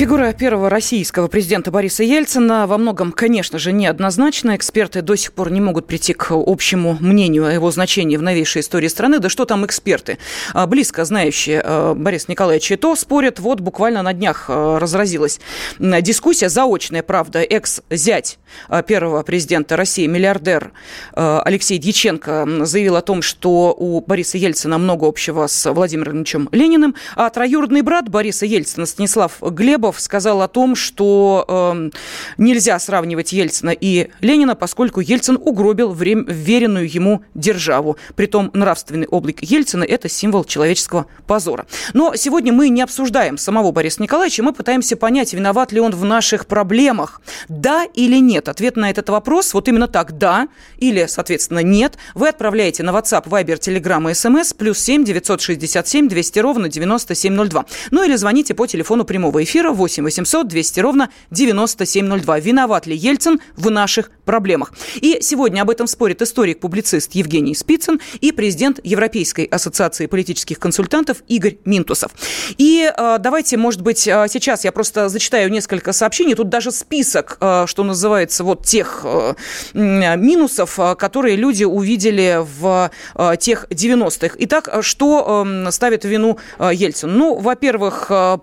Фигура 0.00 0.32
первого 0.32 0.70
российского 0.70 1.28
президента 1.28 1.70
Бориса 1.70 2.02
Ельцина 2.02 2.66
во 2.66 2.78
многом, 2.78 3.12
конечно 3.12 3.58
же, 3.58 3.70
неоднозначна. 3.70 4.56
Эксперты 4.56 5.02
до 5.02 5.14
сих 5.14 5.34
пор 5.34 5.52
не 5.52 5.60
могут 5.60 5.86
прийти 5.86 6.14
к 6.14 6.28
общему 6.30 6.96
мнению 6.98 7.44
о 7.44 7.52
его 7.52 7.70
значении 7.70 8.16
в 8.16 8.22
новейшей 8.22 8.60
истории 8.60 8.88
страны. 8.88 9.18
Да 9.18 9.28
что 9.28 9.44
там 9.44 9.66
эксперты? 9.66 10.16
А, 10.54 10.66
близко 10.66 11.04
знающие 11.04 11.60
а, 11.62 11.92
Бориса 11.92 12.24
Николаевича 12.28 12.78
то 12.78 12.96
спорят. 12.96 13.40
Вот 13.40 13.60
буквально 13.60 14.00
на 14.00 14.14
днях 14.14 14.46
а, 14.48 14.78
разразилась 14.78 15.38
дискуссия, 15.78 16.48
заочная, 16.48 17.02
правда, 17.02 17.42
экс-зять 17.42 18.38
первого 18.86 19.22
президента 19.22 19.76
России, 19.76 20.06
миллиардер 20.06 20.72
Алексей 21.12 21.76
Дьяченко 21.76 22.64
заявил 22.64 22.96
о 22.96 23.02
том, 23.02 23.20
что 23.20 23.74
у 23.78 24.00
Бориса 24.00 24.38
Ельцина 24.38 24.78
много 24.78 25.06
общего 25.06 25.46
с 25.46 25.70
Владимиром 25.70 26.16
Ильичем 26.16 26.48
Лениным, 26.52 26.94
а 27.16 27.28
троюродный 27.28 27.82
брат 27.82 28.08
Бориса 28.08 28.46
Ельцина 28.46 28.86
Станислав 28.86 29.36
Глебов 29.42 29.89
Кадыров 29.90 30.00
сказал 30.00 30.42
о 30.42 30.48
том, 30.48 30.76
что 30.76 31.44
э, 31.48 31.90
нельзя 32.38 32.78
сравнивать 32.78 33.32
Ельцина 33.32 33.70
и 33.70 34.10
Ленина, 34.20 34.54
поскольку 34.54 35.00
Ельцин 35.00 35.38
угробил 35.40 35.92
время, 35.92 36.24
веренную 36.26 36.92
ему 36.92 37.22
державу. 37.34 37.96
Притом 38.14 38.50
нравственный 38.54 39.06
облик 39.06 39.42
Ельцина– 39.42 39.84
это 39.88 40.08
символ 40.08 40.44
человеческого 40.44 41.06
позора. 41.26 41.66
Но 41.94 42.14
сегодня 42.14 42.52
мы 42.52 42.68
не 42.68 42.82
обсуждаем 42.82 43.38
самого 43.38 43.72
Бориса 43.72 44.02
Николаевича, 44.02 44.42
мы 44.42 44.52
пытаемся 44.52 44.96
понять, 44.96 45.32
виноват 45.32 45.72
ли 45.72 45.80
он 45.80 45.92
в 45.92 46.04
наших 46.04 46.46
проблемах. 46.46 47.20
Да 47.48 47.84
или 47.94 48.20
нет? 48.20 48.48
Ответ 48.48 48.76
на 48.76 48.90
этот 48.90 49.08
вопрос 49.08 49.54
вот 49.54 49.68
именно 49.68 49.88
так– 49.88 50.12
да 50.20 50.48
или, 50.76 51.06
соответственно, 51.08 51.60
нет. 51.60 51.96
Вы 52.14 52.28
отправляете 52.28 52.82
на 52.82 52.90
WhatsApp, 52.90 53.24
Viber, 53.26 53.58
Telegram 53.58 54.10
и 54.10 54.12
SMS 54.12 54.54
плюс 54.56 54.78
7 54.78 55.04
967 55.04 56.08
200 56.08 56.38
ровно 56.40 56.68
9702. 56.68 57.64
Ну 57.90 58.04
или 58.04 58.16
звоните 58.16 58.54
по 58.54 58.66
телефону 58.66 59.04
прямого 59.04 59.42
эфира 59.42 59.72
8 59.80 60.04
800 60.04 60.46
200 60.46 60.80
ровно 60.80 61.08
9702. 61.30 62.38
Виноват 62.40 62.86
ли 62.86 62.94
Ельцин 62.94 63.40
в 63.56 63.70
наших 63.70 64.10
проблемах? 64.26 64.74
И 64.96 65.20
сегодня 65.22 65.62
об 65.62 65.70
этом 65.70 65.86
спорит 65.86 66.20
историк-публицист 66.20 67.14
Евгений 67.14 67.54
Спицын 67.54 67.98
и 68.20 68.30
президент 68.30 68.78
Европейской 68.84 69.46
ассоциации 69.46 70.04
политических 70.04 70.58
консультантов 70.58 71.22
Игорь 71.28 71.56
Минтусов. 71.64 72.12
И 72.58 72.92
э, 72.94 73.16
давайте, 73.18 73.56
может 73.56 73.80
быть, 73.80 74.06
э, 74.06 74.26
сейчас 74.28 74.64
я 74.64 74.72
просто 74.72 75.08
зачитаю 75.08 75.50
несколько 75.50 75.94
сообщений. 75.94 76.34
Тут 76.34 76.50
даже 76.50 76.72
список, 76.72 77.38
э, 77.40 77.64
что 77.66 77.82
называется, 77.82 78.44
вот 78.44 78.66
тех 78.66 79.00
э, 79.04 79.34
минусов, 79.72 80.78
э, 80.78 80.94
которые 80.94 81.36
люди 81.36 81.64
увидели 81.64 82.44
в 82.60 82.90
э, 83.14 83.36
тех 83.40 83.64
90-х. 83.70 84.36
Итак, 84.40 84.68
что 84.82 85.46
э, 85.46 85.70
ставит 85.70 86.04
вину 86.04 86.38
э, 86.58 86.70
Ельцин? 86.74 87.16
Ну, 87.16 87.36
во-первых, 87.36 88.08
э, 88.10 88.38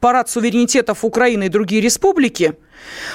парад 0.00 0.28
суверенитетов 0.28 1.04
Украины 1.04 1.44
и 1.44 1.48
другие 1.48 1.80
республики– 1.80 2.54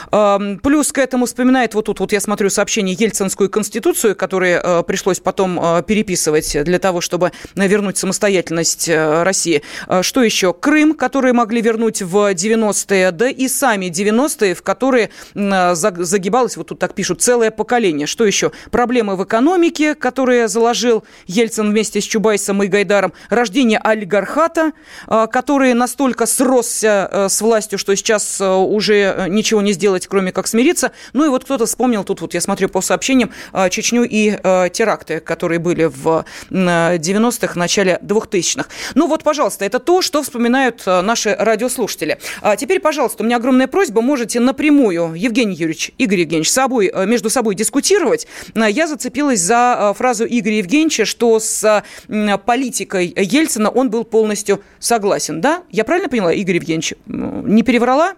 Плюс 0.09 0.91
к 0.91 0.97
этому 0.97 1.25
вспоминает, 1.25 1.73
вот 1.73 1.85
тут 1.85 1.99
вот 1.99 2.11
я 2.11 2.19
смотрю 2.19 2.49
сообщение, 2.49 2.95
Ельцинскую 2.99 3.49
конституцию, 3.49 4.15
которую 4.15 4.59
э, 4.61 4.83
пришлось 4.83 5.19
потом 5.19 5.59
э, 5.59 5.83
переписывать 5.83 6.63
для 6.63 6.79
того, 6.79 7.01
чтобы 7.01 7.31
вернуть 7.55 7.97
самостоятельность 7.97 8.89
э, 8.89 9.23
России. 9.23 9.61
Что 10.01 10.23
еще? 10.23 10.53
Крым, 10.53 10.93
который 10.93 11.33
могли 11.33 11.61
вернуть 11.61 12.01
в 12.01 12.33
90-е, 12.33 13.11
да 13.11 13.29
и 13.29 13.47
сами 13.47 13.85
90-е, 13.87 14.55
в 14.55 14.61
которые 14.61 15.09
загибалось, 15.33 16.57
вот 16.57 16.67
тут 16.67 16.79
так 16.79 16.93
пишут, 16.93 17.21
целое 17.21 17.51
поколение. 17.51 18.07
Что 18.07 18.25
еще? 18.25 18.51
Проблемы 18.71 19.15
в 19.15 19.23
экономике, 19.23 19.95
которые 19.95 20.47
заложил 20.47 21.03
Ельцин 21.27 21.71
вместе 21.71 22.01
с 22.01 22.03
Чубайсом 22.03 22.63
и 22.63 22.67
Гайдаром. 22.67 23.13
Рождение 23.29 23.79
олигархата, 23.79 24.71
который 25.07 25.73
настолько 25.73 26.25
сросся 26.25 27.27
с 27.29 27.41
властью, 27.41 27.79
что 27.79 27.95
сейчас 27.95 28.41
уже 28.41 29.27
ничего 29.29 29.56
ничего 29.57 29.61
не 29.61 29.73
сделать, 29.73 30.07
кроме 30.07 30.31
как 30.31 30.47
смириться. 30.47 30.91
Ну 31.13 31.25
и 31.25 31.29
вот 31.29 31.43
кто-то 31.43 31.65
вспомнил, 31.65 32.03
тут 32.03 32.21
вот 32.21 32.33
я 32.33 32.41
смотрю 32.41 32.69
по 32.69 32.81
сообщениям, 32.81 33.31
а, 33.53 33.69
Чечню 33.69 34.03
и 34.03 34.37
а, 34.43 34.69
теракты, 34.69 35.19
которые 35.19 35.59
были 35.59 35.85
в 35.85 36.25
90-х, 36.49 37.59
начале 37.59 37.99
2000-х. 38.01 38.69
Ну 38.95 39.07
вот, 39.07 39.23
пожалуйста, 39.23 39.65
это 39.65 39.79
то, 39.79 40.01
что 40.01 40.21
вспоминают 40.21 40.83
а, 40.85 41.01
наши 41.01 41.35
радиослушатели. 41.37 42.19
А 42.41 42.55
теперь, 42.55 42.79
пожалуйста, 42.79 43.23
у 43.23 43.25
меня 43.25 43.37
огромная 43.37 43.67
просьба, 43.67 44.01
можете 44.01 44.39
напрямую, 44.39 45.13
Евгений 45.15 45.55
Юрьевич, 45.55 45.91
Игорь 45.97 46.19
Евгеньевич, 46.19 46.51
собой, 46.51 46.91
между 47.05 47.29
собой 47.29 47.55
дискутировать. 47.55 48.27
Я 48.55 48.87
зацепилась 48.87 49.39
за 49.39 49.93
фразу 49.97 50.25
Игоря 50.25 50.57
Евгеньевича, 50.57 51.05
что 51.05 51.39
с 51.39 51.83
политикой 52.45 53.13
Ельцина 53.15 53.69
он 53.69 53.89
был 53.89 54.03
полностью 54.03 54.61
согласен. 54.79 55.41
Да? 55.41 55.63
Я 55.71 55.83
правильно 55.83 56.09
поняла, 56.09 56.31
Игорь 56.33 56.55
Евгеньевич? 56.55 56.93
Не 57.07 57.63
переврала? 57.63 58.13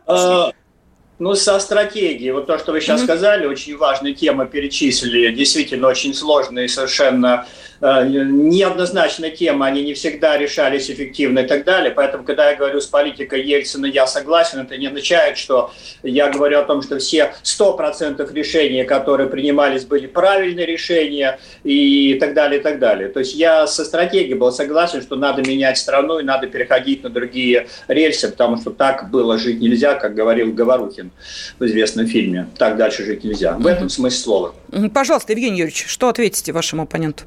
Ну, 1.20 1.36
со 1.36 1.60
стратегией. 1.60 2.32
Вот 2.32 2.48
то, 2.48 2.58
что 2.58 2.72
вы 2.72 2.80
сейчас 2.80 3.02
mm-hmm. 3.02 3.06
сказали, 3.06 3.46
очень 3.46 3.78
важные 3.78 4.14
темы 4.14 4.48
перечислили. 4.48 5.34
Действительно, 5.34 5.88
очень 5.88 6.14
сложные 6.14 6.70
совершенно 6.70 7.46
э, 7.46 7.69
неоднозначная 7.82 9.32
тема, 9.32 9.68
они 9.68 9.84
не 9.84 9.94
всегда 9.94 10.38
решались 10.38 10.90
эффективно 10.90 11.40
и 11.40 11.48
так 11.48 11.64
далее. 11.64 11.92
Поэтому, 11.92 12.24
когда 12.24 12.50
я 12.50 12.56
говорю 12.58 12.82
с 12.82 12.88
политикой 12.88 13.42
Ельцина, 13.42 13.86
я 13.86 14.06
согласен, 14.08 14.60
это 14.60 14.78
не 14.78 14.88
означает, 14.88 15.38
что 15.38 15.72
я 16.04 16.30
говорю 16.30 16.60
о 16.60 16.64
том, 16.64 16.82
что 16.82 17.00
все 17.00 17.34
100% 17.44 18.34
решений, 18.34 18.84
которые 18.84 19.30
принимались, 19.30 19.86
были 19.86 20.08
правильные 20.08 20.66
решения 20.66 21.40
и 21.64 22.16
так 22.20 22.34
далее, 22.34 22.60
и 22.60 22.64
так 22.64 22.80
далее. 22.80 23.10
То 23.10 23.20
есть 23.20 23.36
я 23.36 23.68
со 23.68 23.86
стратегией 23.86 24.34
был 24.34 24.52
согласен, 24.52 25.02
что 25.02 25.16
надо 25.16 25.42
менять 25.42 25.78
страну 25.78 26.20
и 26.20 26.24
надо 26.24 26.48
переходить 26.48 27.04
на 27.04 27.10
другие 27.10 27.68
рельсы, 27.88 28.30
потому 28.30 28.58
что 28.58 28.72
так 28.72 29.10
было 29.10 29.38
жить 29.38 29.62
нельзя, 29.62 29.96
как 29.96 30.14
говорил 30.14 30.52
Говорухин 30.54 31.12
в 31.60 31.66
известном 31.66 32.08
фильме. 32.08 32.48
Так 32.58 32.78
дальше 32.78 33.06
жить 33.06 33.24
нельзя. 33.24 33.54
В 33.54 33.68
этом 33.68 33.90
смысл 33.90 34.20
слова. 34.24 34.56
Пожалуйста, 34.94 35.32
Евгений 35.34 35.60
Юрьевич, 35.60 35.86
что 35.88 36.10
ответите 36.10 36.52
вашему 36.52 36.84
оппоненту? 36.84 37.24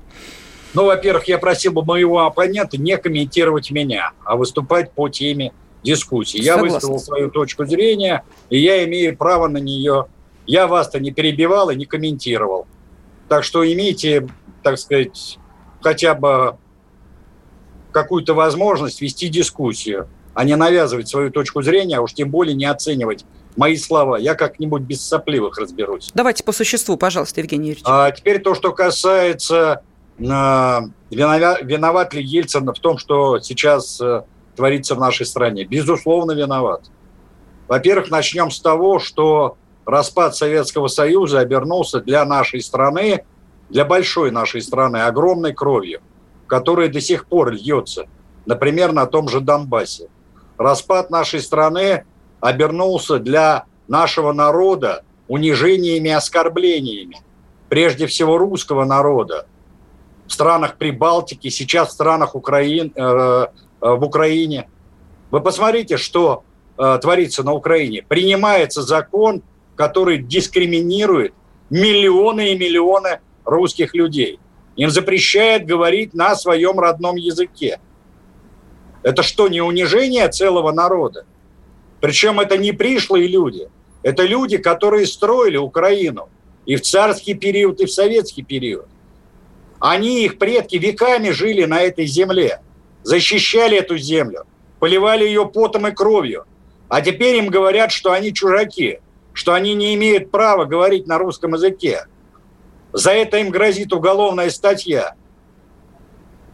Ну, 0.75 0.87
во-первых, 0.87 1.29
я 1.29 1.39
просил 1.39 1.73
бы 1.73 1.85
моего 1.85 2.25
оппонента 2.25 2.79
не 2.79 2.97
комментировать 2.97 3.71
меня, 3.71 4.13
а 4.25 4.37
выступать 4.37 4.93
по 4.93 5.09
теме 5.09 5.53
дискуссии. 5.83 6.39
Я 6.41 6.55
Согласна. 6.55 6.75
высказал 6.75 6.99
свою 6.99 7.31
точку 7.31 7.67
зрения, 7.67 8.25
и 8.49 8.59
я 8.59 8.85
имею 8.85 9.17
право 9.17 9.49
на 9.49 9.59
нее. 9.59 10.07
Я 10.47 10.67
вас-то 10.67 10.99
не 10.99 11.11
перебивал 11.11 11.71
и 11.71 11.77
не 11.77 11.85
комментировал. 11.85 12.67
Так 13.29 13.45
что 13.45 13.71
имейте, 13.71 14.29
так 14.63 14.79
сказать, 14.79 15.39
хотя 15.81 16.15
бы 16.15 16.57
какую-то 17.93 18.35
возможность 18.35 19.01
вести 19.01 19.29
дискуссию, 19.29 20.09
а 20.35 20.45
не 20.45 20.57
навязывать 20.57 21.09
свою 21.09 21.31
точку 21.31 21.63
зрения, 21.63 21.99
а 21.99 22.01
уж 22.01 22.15
тем 22.15 22.31
более 22.31 22.55
не 22.55 22.65
оценивать 22.65 23.27
мои 23.57 23.77
слова. 23.77 24.17
Я 24.17 24.35
как-нибудь 24.35 24.83
без 24.83 25.03
сопливых 25.03 25.59
разберусь. 25.59 26.11
Давайте 26.15 26.43
по 26.43 26.53
существу, 26.53 26.97
пожалуйста, 26.97 27.41
Евгений 27.41 27.69
Юрьевич. 27.69 27.85
А 27.87 28.11
теперь 28.11 28.41
то, 28.41 28.55
что 28.55 28.73
касается 28.73 29.83
виноват, 31.11 32.15
ли 32.15 32.23
Ельцин 32.23 32.67
в 32.67 32.79
том, 32.79 32.99
что 32.99 33.41
сейчас 33.41 34.01
э, 34.01 34.23
творится 34.57 34.95
в 34.95 35.01
нашей 35.01 35.27
стране. 35.27 35.65
Безусловно, 35.65 36.33
виноват. 36.33 36.85
Во-первых, 37.69 38.11
начнем 38.11 38.51
с 38.51 38.61
того, 38.61 38.99
что 38.99 39.57
распад 39.85 40.37
Советского 40.37 40.89
Союза 40.89 41.41
обернулся 41.41 42.01
для 42.01 42.25
нашей 42.25 42.61
страны, 42.61 43.25
для 43.69 43.85
большой 43.85 44.31
нашей 44.31 44.61
страны, 44.61 44.99
огромной 44.99 45.55
кровью, 45.55 46.01
которая 46.47 46.89
до 46.89 47.01
сих 47.01 47.27
пор 47.27 47.53
льется, 47.53 48.07
например, 48.47 48.93
на 48.93 49.07
том 49.07 49.29
же 49.29 49.41
Донбассе. 49.41 50.09
Распад 50.59 51.11
нашей 51.11 51.41
страны 51.41 52.05
обернулся 52.41 53.19
для 53.19 53.65
нашего 53.89 54.33
народа 54.33 55.05
унижениями 55.29 56.09
и 56.09 56.13
оскорблениями. 56.13 57.21
Прежде 57.69 58.07
всего 58.07 58.37
русского 58.37 58.85
народа. 58.85 59.47
В 60.33 60.35
странах 60.35 60.79
Прибалтики, 60.79 61.51
сейчас 61.51 61.91
в 61.91 61.93
странах 61.93 62.35
Украин, 62.35 62.91
э, 62.97 63.01
э, 63.03 63.47
в 63.81 64.03
Украине. 64.03 64.67
Вы 65.31 65.43
посмотрите, 65.43 65.99
что 65.99 66.43
э, 66.79 66.99
творится 67.03 67.43
на 67.43 67.53
Украине. 67.53 68.03
Принимается 68.09 68.81
закон, 68.81 69.43
который 69.77 70.23
дискриминирует 70.23 71.35
миллионы 71.69 72.53
и 72.53 72.59
миллионы 72.59 73.21
русских 73.45 73.95
людей. 73.95 74.41
Им 74.75 74.89
запрещает 74.89 75.67
говорить 75.67 76.15
на 76.15 76.35
своем 76.35 76.81
родном 76.81 77.17
языке. 77.17 77.79
Это 79.03 79.23
что, 79.23 79.49
не 79.49 79.61
унижение 79.61 80.31
целого 80.31 80.73
народа? 80.73 81.27
Причем 82.01 82.41
это 82.41 82.57
не 82.57 82.73
пришлые 82.73 83.29
люди. 83.29 83.69
Это 84.03 84.23
люди, 84.23 84.57
которые 84.57 85.05
строили 85.05 85.59
Украину 85.59 86.31
и 86.65 86.77
в 86.77 86.81
царский 86.81 87.35
период, 87.35 87.83
и 87.83 87.85
в 87.85 87.93
советский 87.93 88.43
период. 88.43 88.87
Они, 89.85 90.25
их 90.25 90.39
предки, 90.39 90.77
веками 90.77 91.31
жили 91.31 91.65
на 91.65 91.81
этой 91.81 92.07
земле, 92.07 92.61
защищали 93.03 93.77
эту 93.77 93.99
землю, 93.99 94.47
поливали 94.79 95.25
ее 95.25 95.45
потом 95.45 95.89
и 95.89 95.91
кровью. 95.91 96.45
А 96.89 97.01
теперь 97.01 97.35
им 97.35 97.49
говорят, 97.49 97.91
что 97.91 98.13
они 98.13 98.33
чужаки, 98.33 99.01
что 99.33 99.55
они 99.55 99.75
не 99.75 99.97
имеют 99.97 100.31
права 100.31 100.67
говорить 100.67 101.09
на 101.09 101.19
русском 101.19 101.55
языке. 101.55 102.07
За 102.93 103.11
это 103.11 103.39
им 103.39 103.51
грозит 103.51 103.93
уголовная 103.93 104.51
статья. 104.51 105.17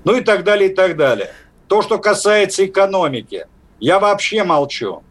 Ну 0.05 0.17
и 0.17 0.23
так 0.23 0.43
далее, 0.43 0.71
и 0.71 0.75
так 0.75 0.97
далее. 0.97 1.35
То, 1.67 1.83
что 1.83 1.99
касается 1.99 2.65
экономики, 2.65 3.47
я 3.79 3.99
вообще 3.99 4.43
молчу. 4.43 5.03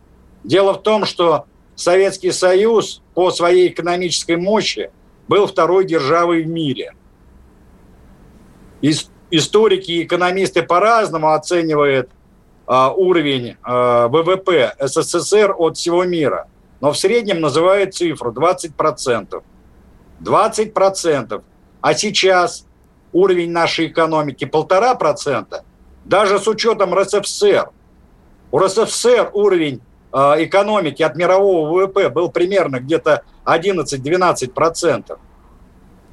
Дело 0.43 0.73
в 0.73 0.81
том, 0.81 1.05
что 1.05 1.45
Советский 1.75 2.31
Союз 2.31 3.03
по 3.13 3.29
своей 3.29 3.67
экономической 3.67 4.37
мощи 4.37 4.89
был 5.27 5.45
второй 5.45 5.85
державой 5.85 6.41
в 6.41 6.47
мире. 6.47 6.95
Историки 8.81 9.91
и 9.91 10.03
экономисты 10.03 10.63
по-разному 10.63 11.33
оценивают 11.33 12.09
а, 12.65 12.91
уровень 12.91 13.57
а, 13.63 14.07
ВВП 14.07 14.73
СССР 14.79 15.53
от 15.57 15.77
всего 15.77 16.03
мира. 16.05 16.47
Но 16.79 16.91
в 16.91 16.97
среднем 16.97 17.41
называют 17.41 17.95
цифру 17.95 18.31
20%. 18.31 19.43
20%. 20.21 21.43
А 21.81 21.93
сейчас 21.93 22.65
уровень 23.11 23.51
нашей 23.51 23.87
экономики 23.87 24.45
полтора 24.45 24.95
процента, 24.95 25.63
даже 26.05 26.39
с 26.39 26.47
учетом 26.47 26.93
РСФСР. 26.93 27.69
У 28.51 28.59
РСФСР 28.59 29.31
уровень 29.33 29.81
Э, 30.17 30.35
экономики 30.43 31.03
от 31.03 31.15
мирового 31.15 31.69
ВВП 31.69 32.09
был 32.09 32.29
примерно 32.29 32.79
где-то 32.79 33.23
11-12%. 33.45 35.17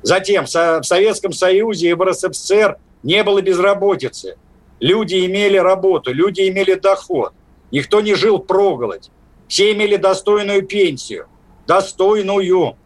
Затем 0.04 0.44
в 0.44 0.50
Советском 0.84 1.32
Союзе 1.32 1.88
и 1.88 1.94
в 1.94 2.02
РСФСР 2.04 2.76
не 3.02 3.22
было 3.22 3.40
безработицы. 3.40 4.36
Люди 4.78 5.24
имели 5.24 5.56
работу, 5.56 6.12
люди 6.12 6.46
имели 6.46 6.74
доход. 6.74 7.32
Никто 7.70 8.02
не 8.02 8.14
жил 8.14 8.38
проголодь. 8.38 9.10
Все 9.48 9.72
имели 9.72 9.96
достойную 9.96 10.66
пенсию. 10.66 11.26
Достойную. 11.66 12.76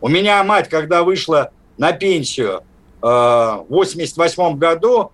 У 0.00 0.08
меня 0.08 0.42
мать, 0.42 0.70
когда 0.70 1.02
вышла 1.02 1.50
на 1.76 1.92
пенсию 1.92 2.62
э, 3.02 3.06
в 3.06 3.66
88 3.68 4.56
году, 4.56 5.12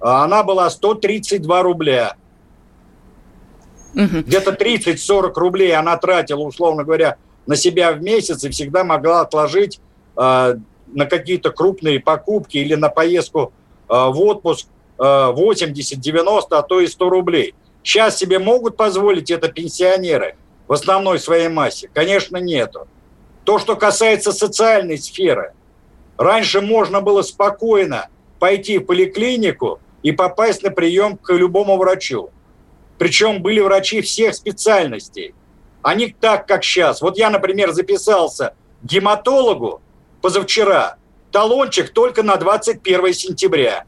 она 0.00 0.42
была 0.42 0.70
132 0.70 1.62
рубля. 1.62 2.16
Угу. 3.94 4.22
Где-то 4.26 4.52
30-40 4.52 5.32
рублей 5.34 5.76
она 5.76 5.98
тратила, 5.98 6.40
условно 6.40 6.82
говоря, 6.82 7.18
на 7.44 7.56
себя 7.56 7.92
в 7.92 8.02
месяц 8.02 8.42
и 8.44 8.48
всегда 8.48 8.84
могла 8.84 9.20
отложить 9.20 9.78
на 10.14 11.06
какие-то 11.06 11.50
крупные 11.50 12.00
покупки 12.00 12.58
или 12.58 12.74
на 12.74 12.88
поездку 12.88 13.52
э, 13.88 13.92
в 13.92 14.20
отпуск 14.20 14.66
э, 14.98 15.32
80, 15.32 15.98
90, 15.98 16.58
а 16.58 16.62
то 16.62 16.80
и 16.80 16.86
100 16.86 17.08
рублей. 17.08 17.54
Сейчас 17.82 18.16
себе 18.16 18.38
могут 18.38 18.76
позволить 18.76 19.30
это 19.30 19.48
пенсионеры 19.48 20.36
в 20.68 20.72
основной 20.72 21.18
своей 21.18 21.48
массе? 21.48 21.90
Конечно, 21.92 22.36
нету. 22.36 22.86
То, 23.44 23.58
что 23.58 23.74
касается 23.76 24.32
социальной 24.32 24.98
сферы. 24.98 25.52
Раньше 26.16 26.60
можно 26.60 27.00
было 27.00 27.22
спокойно 27.22 28.08
пойти 28.38 28.78
в 28.78 28.84
поликлинику 28.84 29.80
и 30.02 30.12
попасть 30.12 30.62
на 30.62 30.70
прием 30.70 31.16
к 31.16 31.32
любому 31.32 31.76
врачу. 31.76 32.30
Причем 32.98 33.42
были 33.42 33.60
врачи 33.60 34.00
всех 34.00 34.34
специальностей. 34.34 35.34
Они 35.82 36.14
так, 36.20 36.46
как 36.46 36.62
сейчас. 36.62 37.02
Вот 37.02 37.18
я, 37.18 37.30
например, 37.30 37.72
записался 37.72 38.54
к 38.82 38.86
гематологу 38.86 39.80
позавчера. 40.22 40.96
Талончик 41.30 41.90
только 41.90 42.22
на 42.22 42.36
21 42.36 43.12
сентября. 43.12 43.84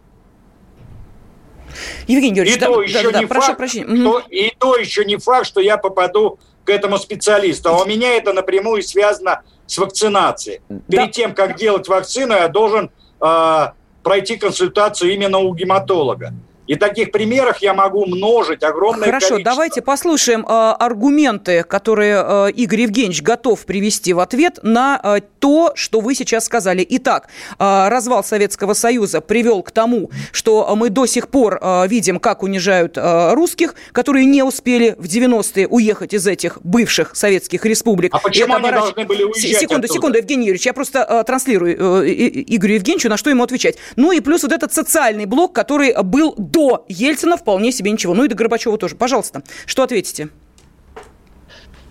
Евгений 2.07 2.39
Юрьевич, 2.39 2.57
и 2.57 2.61
да, 2.61 2.67
то 2.67 2.83
еще 2.83 3.11
да, 3.11 3.21
не 3.21 3.27
да, 3.27 3.41
факт, 3.41 3.57
прошу 3.57 3.83
Что, 3.83 4.23
и 4.31 4.53
то 4.59 4.77
еще 4.77 5.05
не 5.05 5.17
факт, 5.17 5.47
что 5.47 5.61
я 5.61 5.77
попаду 5.77 6.39
к 6.65 6.71
этому 6.71 6.99
специалисту. 6.99 7.71
А 7.71 7.83
у 7.83 7.87
меня 7.87 8.15
это 8.17 8.33
напрямую 8.33 8.83
связано 8.83 9.43
с 9.67 9.79
вакцинацией. 9.79 10.61
Перед 10.89 11.13
тем, 11.13 11.35
как 11.35 11.57
делать 11.57 11.89
вакцину, 11.89 12.35
я 12.35 12.49
должен 12.49 12.91
э, 13.21 13.67
пройти 14.03 14.37
консультацию 14.37 15.13
именно 15.13 15.39
у 15.39 15.55
гематолога. 15.55 16.33
И 16.67 16.77
таких 16.77 17.11
примеров 17.13 17.59
я 17.59 17.75
могу 17.75 18.07
множить 18.07 18.63
огромное 18.63 19.07
Хорошо, 19.07 19.31
количество. 19.31 19.53
давайте 19.53 19.83
послушаем 19.83 20.47
э, 20.47 20.49
аргументы, 20.49 21.63
которые 21.63 22.25
э, 22.27 22.51
Игорь 22.53 22.83
Евгеньевич 22.83 23.23
готов 23.23 23.65
привести 23.67 24.13
в 24.15 24.21
ответ 24.21 24.61
на 24.63 24.99
э, 25.03 25.21
то, 25.41 25.73
что 25.75 26.01
вы 26.01 26.15
сейчас 26.15 26.47
сказали. 26.47 26.87
Итак, 26.89 27.29
э, 27.59 27.89
развал 27.89 28.25
Советского 28.25 28.73
Союза 28.75 29.21
привел 29.21 29.63
к 29.63 29.71
тому, 29.73 30.11
что 30.33 30.75
мы 30.75 30.89
до 30.89 31.07
сих 31.07 31.29
пор 31.29 31.59
э, 31.61 31.87
видим, 31.89 32.19
как 32.19 32.43
унижают 32.43 32.97
э, 32.97 33.35
русских, 33.35 33.75
которые 33.93 34.25
не 34.25 34.43
успели 34.43 34.95
в 34.99 35.05
90-е 35.05 35.69
уехать 35.69 36.15
из 36.15 36.27
этих 36.27 36.59
бывших 36.63 37.15
советских 37.15 37.67
республик. 37.67 38.15
А 38.15 38.19
почему 38.21 38.55
они 38.55 38.69
оборачив... 38.69 38.95
должны 38.95 39.05
были 39.05 39.25
уезжать 39.25 39.61
Секунду, 39.61 39.85
оттуда? 39.85 39.93
секунду, 39.93 40.19
Евгений 40.19 40.47
Юрьевич, 40.47 40.67
я 40.67 40.73
просто 40.73 41.07
э, 41.09 41.25
транслирую 41.25 42.03
э, 42.05 42.09
Игорю 42.49 42.75
Евгеньевичу, 42.75 43.09
на 43.11 43.17
что 43.19 43.29
ему 43.29 43.43
отвечать. 43.43 43.77
Ну 43.97 44.13
и 44.13 44.21
плюс 44.21 44.43
вот 44.43 44.53
этот 44.53 44.73
социальный 44.73 45.27
блок, 45.27 45.53
который 45.53 45.95
был 46.03 46.35
до 46.55 46.85
Ельцина 46.89 47.37
вполне 47.37 47.73
себе 47.73 47.91
ничего. 47.91 48.15
Ну 48.15 48.25
и 48.25 48.29
до 48.29 48.37
Горбачева 48.37 48.79
тоже. 48.79 48.95
Пожалуйста, 48.95 49.43
что 49.67 49.83
ответите? 49.83 50.29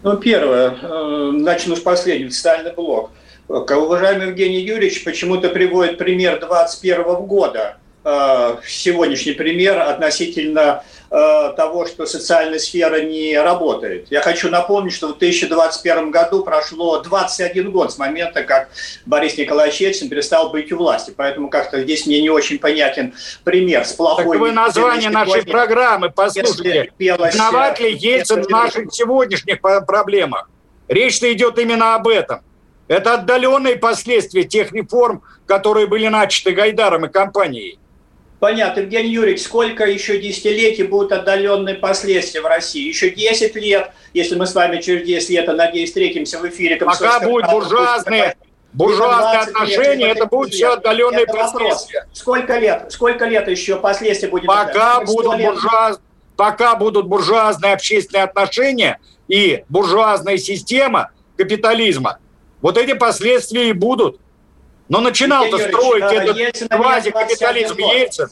Ну, 0.02 0.18
первое, 0.18 0.78
э, 0.82 1.32
начну 1.34 1.76
с 1.76 1.82
последнего, 1.82 2.30
социальный 2.30 2.74
блок. 2.74 3.12
Уважаемый 3.48 4.28
Евгений 4.28 4.62
Юрьевич 4.62 5.04
почему-то 5.04 5.50
приводит 5.50 5.98
пример 5.98 6.40
2021 6.40 7.26
года. 7.26 7.78
Э, 8.06 8.56
сегодняшний 8.66 9.34
пример 9.34 9.80
относительно 9.80 10.60
э, 10.62 11.03
того, 11.14 11.86
что 11.86 12.08
социальная 12.08 12.58
сфера 12.58 13.00
не 13.04 13.38
работает. 13.38 14.08
Я 14.10 14.22
хочу 14.22 14.50
напомнить, 14.50 14.94
что 14.94 15.10
в 15.10 15.20
2021 15.20 16.10
году 16.10 16.44
прошло 16.44 17.02
21 17.02 17.70
год 17.70 17.94
с 17.94 18.00
момента, 18.00 18.44
как 18.44 18.70
Борис 19.06 19.38
Николаевич 19.38 19.80
Ельцин 19.80 20.10
перестал 20.10 20.50
быть 20.50 20.72
у 20.72 20.78
власти. 20.78 21.14
Поэтому 21.16 21.50
как-то 21.50 21.84
здесь 21.84 22.08
мне 22.08 22.20
не 22.20 22.32
очень 22.32 22.58
понятен 22.58 23.14
пример 23.44 23.86
с 23.86 23.94
плохой... 23.94 24.26
Так 24.26 24.40
вы 24.40 24.52
название 24.52 25.12
нашей 25.12 25.44
программы, 25.46 26.10
послушайте. 26.10 26.92
Виноват 26.98 27.80
ли 27.80 27.94
Ельцин 27.94 28.42
в 28.42 28.50
наших 28.50 28.92
сегодняшних 28.92 29.62
проблемах? 29.62 30.50
Речь-то 30.88 31.32
идет 31.32 31.60
именно 31.60 31.94
об 31.94 32.08
этом. 32.08 32.42
Это 32.88 33.14
отдаленные 33.14 33.76
последствия 33.76 34.46
тех 34.46 34.72
реформ, 34.72 35.22
которые 35.46 35.86
были 35.86 36.08
начаты 36.08 36.54
Гайдаром 36.54 37.06
и 37.06 37.10
компанией. 37.10 37.78
Понятно, 38.44 38.82
Евгений 38.82 39.12
Юрьевич, 39.12 39.42
сколько 39.42 39.86
еще 39.86 40.20
десятилетий 40.20 40.84
будут 40.84 41.14
отдаленные 41.14 41.76
последствия 41.76 42.42
в 42.42 42.46
России? 42.46 42.86
Еще 42.90 43.10
10 43.10 43.56
лет, 43.56 43.92
если 44.14 44.36
мы 44.36 44.48
с 44.48 44.54
вами 44.54 44.82
через 44.82 45.08
10 45.08 45.30
лет, 45.30 45.48
я 45.48 45.54
надеюсь, 45.54 45.88
встретимся 45.88 46.40
в 46.40 46.50
эфире. 46.50 46.76
Пока 46.76 47.22
будут 47.22 47.50
буржуазные, 47.50 48.36
буржуазные 48.74 49.40
отношения, 49.44 50.08
лет, 50.08 50.18
это 50.18 50.26
будут 50.26 50.52
все 50.52 50.74
отдаленные 50.74 51.24
это 51.24 51.32
последствия. 51.32 52.00
Вопрос. 52.02 52.20
Сколько 52.20 52.58
лет? 52.58 52.86
Сколько 52.90 53.26
лет 53.28 53.48
еще 53.48 53.78
последствия 53.78 54.28
будет? 54.28 54.48
Пока 54.48 55.00
будут, 55.00 55.42
буржуаз... 55.42 56.02
Пока 56.36 56.76
будут 56.76 57.08
буржуазные 57.08 57.72
общественные 57.72 58.26
отношения 58.26 59.00
и 59.30 59.64
буржуазная 59.70 60.36
система 60.36 61.12
капитализма, 61.38 62.20
вот 62.62 62.78
эти 62.78 62.92
последствия 62.92 63.70
и 63.70 63.72
будут. 63.72 64.20
Но 64.94 65.02
начинал-то 65.02 65.58
строить 65.58 66.04
этот 66.04 66.70
квази-капитализм 66.70 67.80
Ельцин. 67.80 68.30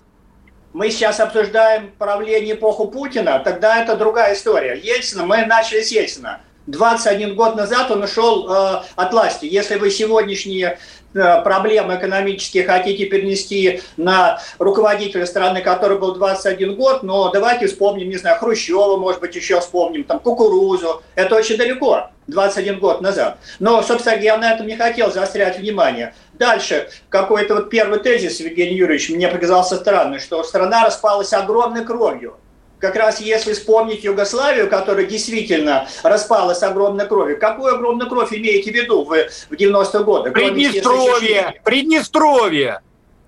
Мы 0.74 0.92
сейчас 0.92 1.20
обсуждаем 1.20 1.92
правление 1.98 2.54
эпоху 2.54 2.88
Путина, 2.88 3.40
тогда 3.40 3.82
это 3.82 3.96
другая 3.96 4.36
история. 4.36 4.80
Ельцина, 4.80 5.26
мы 5.26 5.44
начали 5.48 5.82
с 5.82 5.92
Ельцина. 5.92 6.42
21 6.68 7.34
год 7.34 7.56
назад 7.56 7.90
он 7.90 8.04
ушел 8.04 8.48
э, 8.48 8.84
от 8.96 9.12
власти. 9.12 9.48
Если 9.48 9.78
вы 9.78 9.90
сегодняшние 9.90 10.78
проблемы 11.14 11.96
экономические 11.96 12.64
хотите 12.64 13.06
перенести 13.06 13.82
на 13.98 14.40
руководителя 14.60 15.26
страны, 15.26 15.62
который 15.62 15.98
был 15.98 16.14
21 16.16 16.76
год, 16.76 17.04
но 17.04 17.30
давайте 17.32 17.68
вспомним, 17.68 18.10
не 18.10 18.18
знаю, 18.18 18.38
Хрущева, 18.40 18.98
может 18.98 19.22
быть, 19.22 19.36
еще 19.36 19.60
вспомним, 19.60 20.04
там, 20.04 20.20
кукурузу. 20.20 21.02
Это 21.16 21.36
очень 21.36 21.58
далеко, 21.58 22.10
21 22.28 22.80
год 22.80 23.02
назад. 23.02 23.38
Но, 23.60 23.82
собственно, 23.82 24.16
я 24.16 24.38
на 24.38 24.54
этом 24.54 24.68
не 24.68 24.78
хотел 24.78 25.12
заострять 25.12 25.60
внимание. 25.60 26.14
Дальше, 26.34 26.90
какой-то 27.10 27.56
вот 27.56 27.70
первый 27.70 28.00
тезис, 28.00 28.40
Евгений 28.40 28.76
Юрьевич, 28.76 29.10
мне 29.10 29.28
показался 29.28 29.76
странный, 29.76 30.20
что 30.20 30.44
страна 30.44 30.86
распалась 30.86 31.34
огромной 31.34 31.86
кровью 31.86 32.38
как 32.82 32.96
раз 32.96 33.22
если 33.22 33.54
вспомнить 33.54 34.04
Югославию, 34.04 34.70
которая 34.70 35.06
действительно 35.06 35.88
распалась 36.04 36.60
с 36.60 36.64
огромной 36.64 37.08
кровью, 37.08 37.40
какую 37.40 37.76
огромную 37.76 38.10
кровь 38.10 38.34
имеете 38.34 38.72
в 38.72 38.76
виду 38.76 39.04
вы 39.04 39.30
в 39.50 39.54
90-е 39.54 40.04
годы? 40.04 40.32
Приднестровье, 40.32 41.62
Приднестровье. 41.64 42.82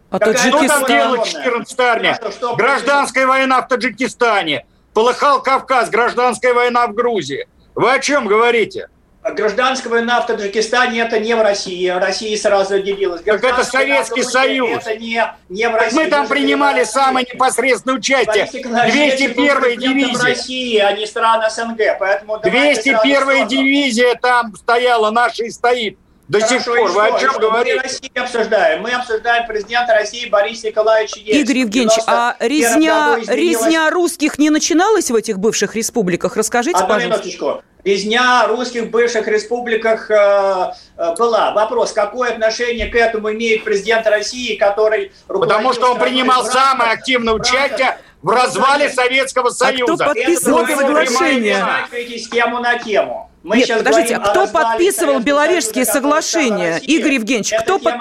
А 0.10 0.20
Таджикистан... 0.20 0.68
Что 0.68 0.68
там 0.68 0.86
делать 0.86 1.26
14 1.26 1.80
армия? 1.80 2.20
Гражданская 2.58 3.28
война 3.28 3.62
в 3.62 3.68
Таджикистане. 3.68 4.66
Полыхал 4.94 5.42
Кавказ, 5.42 5.90
гражданская 5.90 6.54
война 6.54 6.88
в 6.88 6.94
Грузии. 6.94 7.48
Вы 7.74 7.94
о 7.94 8.00
чем 8.00 8.28
говорите? 8.28 8.90
Гражданская 9.24 9.90
война 9.90 10.20
в 10.22 10.28
Таджикистане 10.28 11.00
это 11.00 11.18
не 11.18 11.34
в 11.34 11.42
России. 11.42 11.88
Россия 11.88 12.38
сразу 12.38 12.76
отделилась. 12.76 13.22
Так 13.22 13.42
это 13.42 13.64
Советский 13.64 14.24
Союз. 14.24 14.86
Это 14.86 14.98
не, 14.98 15.24
не 15.48 15.70
в 15.70 15.76
России. 15.76 15.96
Мы 15.96 16.10
там 16.10 16.28
принимали 16.28 16.84
самое 16.84 17.26
непосредственное 17.32 17.98
участие. 17.98 18.46
201 18.52 19.80
дивизия. 19.80 20.18
В 20.18 20.24
России, 20.24 20.78
а 20.78 20.92
не 20.92 21.06
стран 21.06 21.42
СНГ. 21.50 21.98
Поэтому 22.00 22.40
201 22.40 23.48
дивизия 23.48 24.16
там 24.16 24.56
стояла, 24.58 25.10
наша 25.10 25.46
и 25.46 25.50
стоит. 25.50 25.98
До 26.28 26.40
Хорошо, 26.40 26.56
сих 26.56 26.66
пор. 26.66 26.92
Вы 26.92 27.08
о 27.08 27.20
чем 27.20 27.34
говорите? 27.38 27.76
Мы 27.76 27.82
России 27.84 28.18
обсуждаем. 28.18 28.82
Мы 28.82 28.92
обсуждаем 28.92 29.46
президента 29.46 29.94
России 29.94 30.30
Бориса 30.30 30.68
Николаевича 30.68 31.20
Ельцина. 31.20 31.42
Игорь 31.42 31.58
Евгеньевич, 31.60 32.00
а 32.08 32.36
резня, 32.40 33.18
резня 33.28 33.90
русских 33.90 34.40
не 34.40 34.50
начиналась 34.50 35.12
в 35.12 35.16
этих 35.16 35.38
бывших 35.38 35.76
республиках? 35.76 36.38
Расскажите, 36.38 36.78
Одну 36.78 36.88
пожалуйста. 36.88 37.24
минуточку. 37.24 37.64
Резня 37.84 38.48
русских 38.48 38.84
в 38.84 38.90
бывших 38.92 39.28
республиках 39.28 40.10
э, 40.10 40.74
э, 40.98 41.16
была. 41.18 41.52
Вопрос, 41.52 41.92
какое 41.92 42.32
отношение 42.32 42.88
к 42.88 42.96
этому 42.96 43.32
имеет 43.34 43.66
президент 43.66 44.08
России, 44.08 44.56
который... 44.56 45.12
Потому 45.28 45.74
что 45.74 45.92
он 45.92 46.00
принимал 46.00 46.46
самое 46.46 46.92
активное 46.92 47.34
участие 47.34 47.98
в 48.22 48.30
развале 48.30 48.90
Советского 48.90 49.50
Союза. 49.50 49.84
А 49.92 49.96
кто 49.96 50.14
подписывал 50.14 50.66
соглашение? 50.66 51.66
с 51.92 52.30
тему 52.30 52.60
на 52.60 52.80
тему. 52.80 53.30
Мы 53.44 53.58
Нет, 53.58 53.68
подождите, 53.78 54.20
кто 54.20 54.48
подписывал 54.48 55.20
Беловежские 55.20 55.84
соглашения? 55.84 56.78
Игорь 56.78 57.16
Евгеньевич, 57.16 57.52
кто, 57.62 57.78
под... 57.78 57.96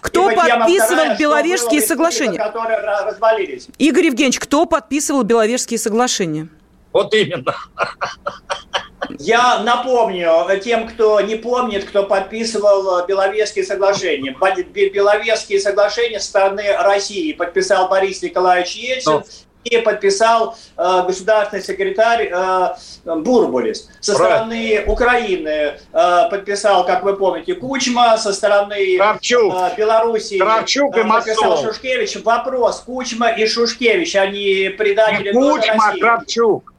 кто 0.00 0.30
подписывал 0.30 0.96
вторая, 0.96 1.16
Беловежские 1.16 1.80
соглашения? 1.80 2.52
Игорь 3.78 4.06
Евгеньевич, 4.06 4.40
кто 4.40 4.66
подписывал 4.66 5.22
Беловежские 5.22 5.78
соглашения? 5.78 6.48
Вот 6.92 7.14
именно. 7.14 7.54
Я 9.18 9.62
напомню 9.62 10.46
тем, 10.62 10.88
кто 10.88 11.20
не 11.20 11.36
помнит, 11.36 11.84
кто 11.84 12.04
подписывал 12.04 13.06
Беловежские 13.06 13.64
соглашения. 13.64 14.36
Беловежские 14.90 15.60
соглашения 15.60 16.20
со 16.20 16.28
стороны 16.28 16.64
России 16.78 17.32
подписал 17.32 17.88
Борис 17.88 18.22
Николаевич 18.22 18.74
Ельцин, 18.76 19.12
ну, 19.12 19.22
и 19.64 19.76
подписал 19.78 20.56
э, 20.76 21.02
государственный 21.06 21.62
секретарь 21.62 22.30
э, 22.32 22.68
Бурбулис. 23.04 23.90
Со 24.00 24.14
стороны 24.14 24.84
Украины 24.86 25.48
э, 25.92 26.30
подписал, 26.30 26.86
как 26.86 27.02
вы 27.02 27.16
помните, 27.16 27.54
Кучма, 27.54 28.16
со 28.16 28.32
стороны 28.32 28.96
Кравчук. 28.96 29.54
э, 29.54 29.70
Беларуси 29.76 30.38
Кравчук 30.38 30.96
э, 30.96 31.04
подписал. 31.04 31.62
Шушкевич. 31.62 32.16
Вопрос, 32.24 32.80
Кучма 32.80 33.28
и 33.28 33.46
Шушкевич, 33.46 34.16
они 34.16 34.70
предатели 34.78 35.32
Кучма, 35.32 35.88
России. 35.88 36.00
Кравчук. 36.00 36.69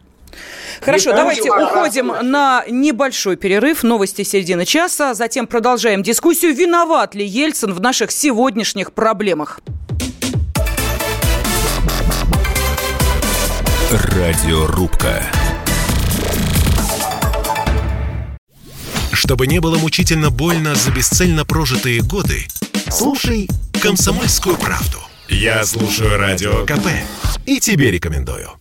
Хорошо, 0.82 1.12
давайте 1.12 1.52
уходим 1.52 2.08
на 2.08 2.64
небольшой 2.68 3.36
перерыв. 3.36 3.84
Новости 3.84 4.24
середины 4.24 4.66
часа. 4.66 5.14
Затем 5.14 5.46
продолжаем 5.48 6.02
дискуссию. 6.04 6.56
Виноват 6.56 7.14
ли 7.16 7.26
Ельцин 7.26 7.74
в 7.74 7.80
наших 7.80 8.12
сегодняшних 8.12 8.94
проблемах? 8.94 9.60
Радиорубка. 13.92 15.24
Чтобы 19.12 19.48
не 19.48 19.60
было 19.60 19.78
мучительно 19.78 20.32
больно 20.32 20.76
за 20.76 20.92
бесцельно 20.92 21.46
прожитые 21.46 22.02
годы, 22.02 22.48
слушай 22.90 23.50
«Комсомольскую 23.82 24.56
правду». 24.56 24.98
Я 25.28 25.64
слушаю 25.66 26.18
Радио 26.18 26.66
КП 26.66 26.88
и 27.46 27.60
тебе 27.60 27.92
рекомендую. 27.92 28.61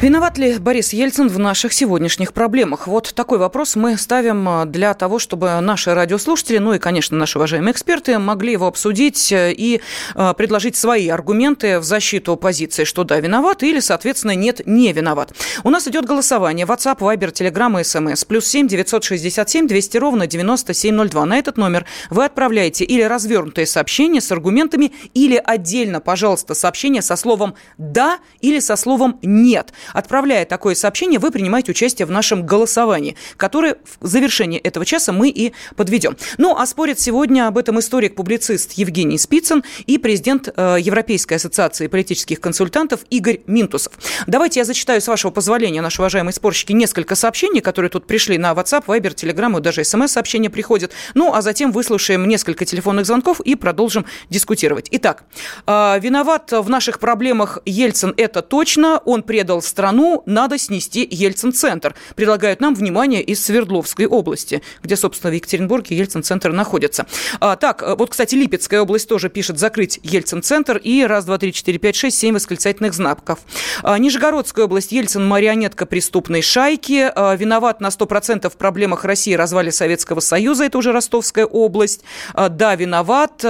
Виноват 0.00 0.38
ли 0.38 0.58
Борис 0.58 0.92
Ельцин 0.92 1.26
в 1.26 1.40
наших 1.40 1.72
сегодняшних 1.72 2.32
проблемах? 2.32 2.86
Вот 2.86 3.12
такой 3.16 3.38
вопрос 3.38 3.74
мы 3.74 3.98
ставим 3.98 4.48
а, 4.48 4.64
для 4.64 4.94
того, 4.94 5.18
чтобы 5.18 5.58
наши 5.60 5.92
радиослушатели, 5.92 6.58
ну 6.58 6.72
и, 6.72 6.78
конечно, 6.78 7.16
наши 7.16 7.36
уважаемые 7.36 7.72
эксперты 7.72 8.16
могли 8.20 8.52
его 8.52 8.68
обсудить 8.68 9.32
э, 9.32 9.52
и 9.52 9.80
а, 10.14 10.34
предложить 10.34 10.76
свои 10.76 11.08
аргументы 11.08 11.80
в 11.80 11.82
защиту 11.82 12.36
позиции, 12.36 12.84
что 12.84 13.02
да, 13.02 13.18
виноват, 13.18 13.64
или, 13.64 13.80
соответственно, 13.80 14.36
нет, 14.36 14.60
не 14.66 14.92
виноват. 14.92 15.32
У 15.64 15.70
нас 15.70 15.88
идет 15.88 16.04
голосование. 16.04 16.64
WhatsApp, 16.64 16.98
Viber, 16.98 17.32
Telegram 17.32 17.80
SMS. 17.80 18.24
Плюс 18.24 18.46
7 18.46 18.68
967 18.68 19.66
200 19.66 19.96
ровно 19.96 20.28
9702. 20.28 21.26
На 21.26 21.38
этот 21.40 21.56
номер 21.56 21.86
вы 22.08 22.24
отправляете 22.24 22.84
или 22.84 23.02
развернутое 23.02 23.66
сообщение 23.66 24.20
с 24.20 24.30
аргументами, 24.30 24.92
или 25.14 25.42
отдельно, 25.44 26.00
пожалуйста, 26.00 26.54
сообщение 26.54 27.02
со 27.02 27.16
словом 27.16 27.56
«да» 27.78 28.20
или 28.40 28.60
со 28.60 28.76
словом 28.76 29.18
«нет». 29.22 29.72
Отправляя 29.92 30.44
такое 30.44 30.74
сообщение, 30.74 31.18
вы 31.18 31.30
принимаете 31.30 31.72
участие 31.72 32.06
в 32.06 32.10
нашем 32.10 32.44
голосовании, 32.46 33.16
которое 33.36 33.76
в 34.00 34.06
завершении 34.06 34.58
этого 34.58 34.84
часа 34.84 35.12
мы 35.12 35.28
и 35.28 35.52
подведем. 35.76 36.16
Ну, 36.38 36.56
а 36.56 36.66
спорят 36.66 37.00
сегодня 37.00 37.48
об 37.48 37.58
этом 37.58 37.78
историк-публицист 37.78 38.72
Евгений 38.72 39.18
Спицын 39.18 39.64
и 39.86 39.98
президент 39.98 40.48
э, 40.54 40.76
Европейской 40.80 41.34
ассоциации 41.34 41.86
политических 41.86 42.40
консультантов 42.40 43.00
Игорь 43.10 43.40
Минтусов. 43.46 43.92
Давайте 44.26 44.60
я 44.60 44.64
зачитаю, 44.64 45.00
с 45.00 45.08
вашего 45.08 45.30
позволения, 45.30 45.80
наши 45.80 46.00
уважаемые 46.00 46.32
спорщики, 46.32 46.72
несколько 46.72 47.14
сообщений, 47.14 47.60
которые 47.60 47.90
тут 47.90 48.06
пришли 48.06 48.38
на 48.38 48.52
WhatsApp, 48.52 48.86
Viber, 48.86 49.14
Telegram 49.14 49.58
и 49.58 49.60
даже 49.62 49.84
смс-сообщения 49.84 50.50
приходят. 50.50 50.92
Ну, 51.14 51.34
а 51.34 51.42
затем 51.42 51.72
выслушаем 51.72 52.26
несколько 52.26 52.64
телефонных 52.64 53.06
звонков 53.06 53.40
и 53.40 53.54
продолжим 53.54 54.06
дискутировать. 54.30 54.88
Итак, 54.90 55.24
э, 55.66 55.98
виноват 56.00 56.52
в 56.52 56.68
наших 56.68 56.98
проблемах 56.98 57.58
Ельцин, 57.64 58.14
это 58.16 58.42
точно. 58.42 59.00
Он 59.04 59.22
предал 59.22 59.62
страну, 59.62 59.77
надо 60.26 60.58
снести 60.58 61.06
Ельцин-центр. 61.10 61.94
Предлагают 62.14 62.60
нам 62.60 62.74
внимание 62.74 63.22
из 63.22 63.44
Свердловской 63.44 64.06
области, 64.06 64.62
где, 64.82 64.96
собственно, 64.96 65.30
в 65.30 65.34
Екатеринбурге 65.34 65.96
Ельцин-центр 65.96 66.52
находится. 66.52 67.06
А, 67.40 67.56
так, 67.56 67.82
вот, 67.98 68.10
кстати, 68.10 68.34
Липецкая 68.34 68.82
область 68.82 69.08
тоже 69.08 69.28
пишет 69.28 69.58
закрыть 69.58 70.00
Ельцин-центр 70.02 70.76
и 70.78 71.04
раз, 71.04 71.24
два, 71.24 71.38
три, 71.38 71.52
четыре, 71.52 71.78
пять, 71.78 71.96
шесть, 71.96 72.18
семь 72.18 72.34
восклицательных 72.34 72.94
знаков. 72.94 73.40
А, 73.82 73.98
Нижегородская 73.98 74.64
область. 74.66 74.92
Ельцин– 74.92 75.26
марионетка 75.28 75.86
преступной 75.86 76.42
шайки. 76.42 77.10
А, 77.14 77.34
виноват 77.34 77.80
на 77.80 77.88
100% 77.88 78.48
в 78.48 78.56
проблемах 78.56 79.04
России 79.04 79.34
развале 79.34 79.72
Советского 79.72 80.20
Союза. 80.20 80.64
Это 80.64 80.78
уже 80.78 80.92
Ростовская 80.92 81.46
область. 81.46 82.02
А, 82.34 82.48
да, 82.48 82.74
виноват. 82.74 83.44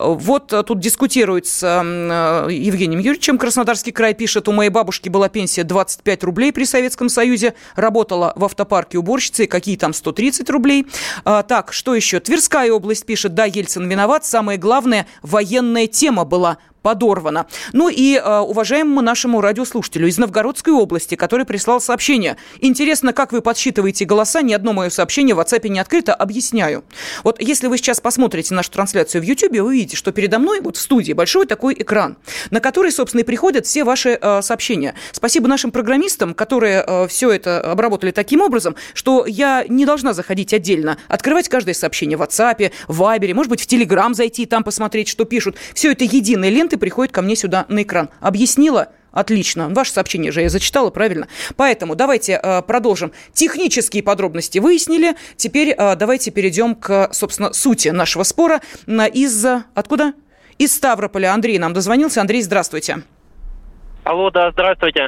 Вот 0.00 0.52
э, 0.52 0.62
тут 0.62 0.80
дискутируют 0.80 1.46
с 1.46 1.62
э, 1.62 2.52
Евгением 2.52 3.00
Юрьевичем. 3.00 3.36
Краснодарский 3.36 3.92
край 3.92 4.14
пишет, 4.14 4.48
у 4.48 4.52
моей 4.52 4.70
бабушки 4.70 5.08
была 5.08 5.28
пенсия 5.28 5.62
25 5.62 6.24
рублей 6.24 6.52
при 6.52 6.64
Советском 6.64 7.08
Союзе, 7.08 7.54
работала 7.76 8.32
в 8.36 8.44
автопарке 8.44 8.98
уборщицей, 8.98 9.46
какие 9.46 9.76
там 9.76 9.92
130 9.92 10.48
рублей. 10.48 10.86
А, 11.24 11.42
так, 11.42 11.72
что 11.72 11.94
еще? 11.94 12.18
Тверская 12.20 12.72
область 12.72 13.04
пишет, 13.04 13.34
да, 13.34 13.44
Ельцин 13.44 13.88
виноват, 13.88 14.24
самое 14.24 14.58
главное, 14.58 15.06
военная 15.22 15.86
тема 15.86 16.24
была– 16.24 16.58
подорвано. 16.82 17.46
Ну 17.72 17.88
и 17.88 18.16
э, 18.16 18.38
уважаемому 18.38 19.00
нашему 19.00 19.40
радиослушателю 19.40 20.08
из 20.08 20.18
Новгородской 20.18 20.72
области, 20.72 21.14
который 21.14 21.46
прислал 21.46 21.80
сообщение. 21.80 22.36
Интересно, 22.60 23.12
как 23.12 23.32
вы 23.32 23.40
подсчитываете 23.40 24.04
голоса? 24.04 24.42
Ни 24.42 24.52
одно 24.52 24.72
мое 24.72 24.90
сообщение 24.90 25.34
в 25.34 25.40
WhatsApp 25.40 25.68
не 25.68 25.78
открыто. 25.78 26.14
Объясняю. 26.14 26.84
Вот 27.24 27.40
если 27.40 27.66
вы 27.66 27.78
сейчас 27.78 28.00
посмотрите 28.00 28.54
нашу 28.54 28.70
трансляцию 28.70 29.22
в 29.22 29.24
YouTube, 29.24 29.52
вы 29.52 29.60
увидите, 29.60 29.96
что 29.96 30.12
передо 30.12 30.38
мной 30.38 30.60
вот 30.60 30.76
в 30.76 30.80
студии 30.80 31.12
большой 31.12 31.46
такой 31.46 31.74
экран, 31.74 32.16
на 32.50 32.60
который, 32.60 32.92
собственно, 32.92 33.20
и 33.20 33.24
приходят 33.24 33.66
все 33.66 33.84
ваши 33.84 34.18
э, 34.20 34.42
сообщения. 34.42 34.94
Спасибо 35.12 35.48
нашим 35.48 35.70
программистам, 35.70 36.34
которые 36.34 36.84
э, 36.86 37.08
все 37.08 37.30
это 37.30 37.60
обработали 37.60 38.10
таким 38.10 38.40
образом, 38.40 38.76
что 38.94 39.26
я 39.26 39.64
не 39.68 39.84
должна 39.84 40.12
заходить 40.12 40.52
отдельно, 40.54 40.98
открывать 41.08 41.48
каждое 41.48 41.74
сообщение 41.74 42.16
в 42.16 42.22
WhatsApp, 42.22 42.72
в 42.88 43.02
Viber, 43.02 43.34
может 43.34 43.50
быть, 43.50 43.60
в 43.60 43.66
Telegram 43.66 44.12
зайти 44.14 44.42
и 44.42 44.46
там 44.46 44.64
посмотреть, 44.64 45.08
что 45.08 45.24
пишут. 45.24 45.56
Все 45.74 45.92
это 45.92 46.04
единая 46.04 46.50
лента 46.50 46.69
документы 46.70 46.78
приходят 46.78 47.12
ко 47.12 47.22
мне 47.22 47.36
сюда 47.36 47.66
на 47.68 47.82
экран. 47.82 48.10
Объяснила? 48.20 48.88
Отлично. 49.12 49.68
Ваше 49.70 49.92
сообщение 49.92 50.30
же 50.30 50.42
я 50.42 50.48
зачитала, 50.48 50.90
правильно? 50.90 51.26
Поэтому 51.56 51.96
давайте 51.96 52.38
э, 52.40 52.62
продолжим. 52.62 53.10
Технические 53.32 54.04
подробности 54.04 54.60
выяснили. 54.60 55.16
Теперь 55.36 55.70
э, 55.70 55.96
давайте 55.96 56.30
перейдем 56.30 56.76
к, 56.76 57.08
собственно, 57.12 57.52
сути 57.52 57.88
нашего 57.88 58.22
спора. 58.22 58.60
Из... 58.86 59.44
Откуда? 59.74 60.12
Из 60.58 60.72
Ставрополя. 60.72 61.34
Андрей 61.34 61.58
нам 61.58 61.72
дозвонился. 61.72 62.20
Андрей, 62.20 62.42
здравствуйте. 62.42 63.02
Алло, 64.04 64.30
да, 64.30 64.52
здравствуйте. 64.52 65.06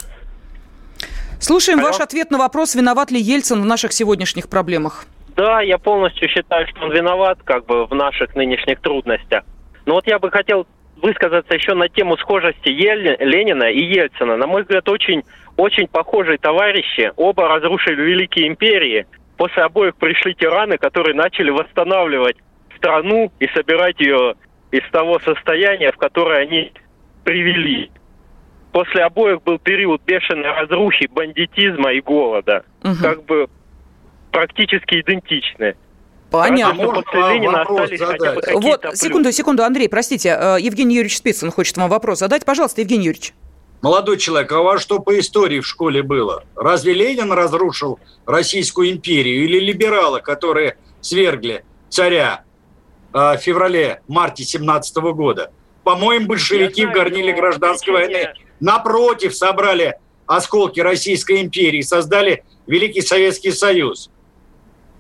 Слушаем 1.39 1.79
Алло. 1.79 1.89
ваш 1.89 2.01
ответ 2.01 2.31
на 2.33 2.39
вопрос, 2.39 2.75
виноват 2.75 3.13
ли 3.13 3.21
Ельцин 3.21 3.63
в 3.63 3.65
наших 3.65 3.93
сегодняшних 3.93 4.49
проблемах. 4.49 5.05
Да, 5.37 5.61
я 5.61 5.79
полностью 5.79 6.29
считаю, 6.29 6.67
что 6.69 6.87
он 6.87 6.93
виноват 6.93 7.39
как 7.45 7.67
бы 7.67 7.87
в 7.87 7.95
наших 7.95 8.35
нынешних 8.35 8.81
трудностях. 8.81 9.45
Но 9.87 9.95
вот 9.95 10.07
я 10.07 10.19
бы 10.19 10.31
хотел 10.31 10.67
высказаться 11.03 11.53
еще 11.55 11.75
на 11.75 11.89
тему 11.89 12.17
схожести 12.17 12.69
Ель... 12.69 13.17
Ленина 13.19 13.65
и 13.65 13.81
Ельцина. 13.81 14.37
На 14.37 14.47
мой 14.47 14.63
взгляд, 14.63 14.89
очень, 14.89 15.23
очень 15.57 15.89
похожие 15.89 16.39
товарищи. 16.39 17.13
Оба 17.17 17.49
разрушили 17.49 18.01
великие 18.01 18.49
империи. 18.49 19.07
После 19.37 19.65
обоих 19.65 19.97
пришли 19.97 20.35
тираны, 20.35 20.79
которые 20.79 21.15
начали 21.15 21.51
восстанавливать 21.51 22.37
страну 22.77 23.33
и 23.41 23.49
собирать 23.49 24.01
ее 24.01 24.37
из 24.71 24.89
того 24.91 25.19
состояния, 25.19 25.93
в 25.93 25.97
которое 25.97 26.41
они 26.41 26.73
привели. 27.25 27.91
После 28.73 29.03
обоих 29.03 29.43
был 29.43 29.59
период 29.59 30.03
бешеной 30.07 30.51
разрухи, 30.51 31.07
бандитизма 31.13 31.93
и 31.93 32.01
голода. 32.01 32.65
Угу. 32.85 32.95
Как 33.03 33.25
бы 33.25 33.49
практически 34.31 35.01
идентичны. 35.01 35.75
Понятно. 36.33 36.87
Вот, 36.87 37.05
секунду, 38.95 39.33
секунду, 39.33 39.65
Андрей, 39.65 39.89
простите, 39.89 40.31
э, 40.31 40.57
Евгений 40.61 40.95
Юрьевич 40.95 41.19
Спицын 41.19 41.51
хочет 41.51 41.77
вам 41.77 41.91
вопрос 41.91 42.21
задать. 42.21 42.45
Пожалуйста, 42.45 42.81
Евгений 42.81 43.05
Юрьевич. 43.05 43.35
Молодой 43.83 44.17
человек, 44.17 44.51
а 44.53 44.61
у 44.61 44.65
вас 44.65 44.81
что 44.81 45.01
по 45.01 45.19
истории 45.19 45.61
в 45.61 45.67
школе 45.67 46.03
было? 46.03 46.45
Разве 46.57 46.95
Ленин 46.95 47.33
разрушил 47.33 47.99
Российскую 48.27 48.91
империю 48.91 49.45
или 49.45 49.59
либералы, 49.59 50.21
которые 50.21 50.79
свергли 51.01 51.65
царя 51.91 52.45
э, 53.13 53.19
в 53.19 53.39
феврале-марте 53.39 54.45
17 54.45 54.97
года? 54.97 55.51
По-моему, 55.85 56.29
большевики 56.29 56.87
в 56.87 56.93
горниле 56.93 57.35
гражданской 57.35 57.93
войны 57.93 58.29
напротив 58.61 59.35
собрали 59.35 59.97
осколки 60.27 60.81
Российской 60.81 61.43
империи, 61.43 61.83
создали 61.83 62.45
Великий 62.67 63.03
Советский 63.03 63.51
Союз. 63.51 64.11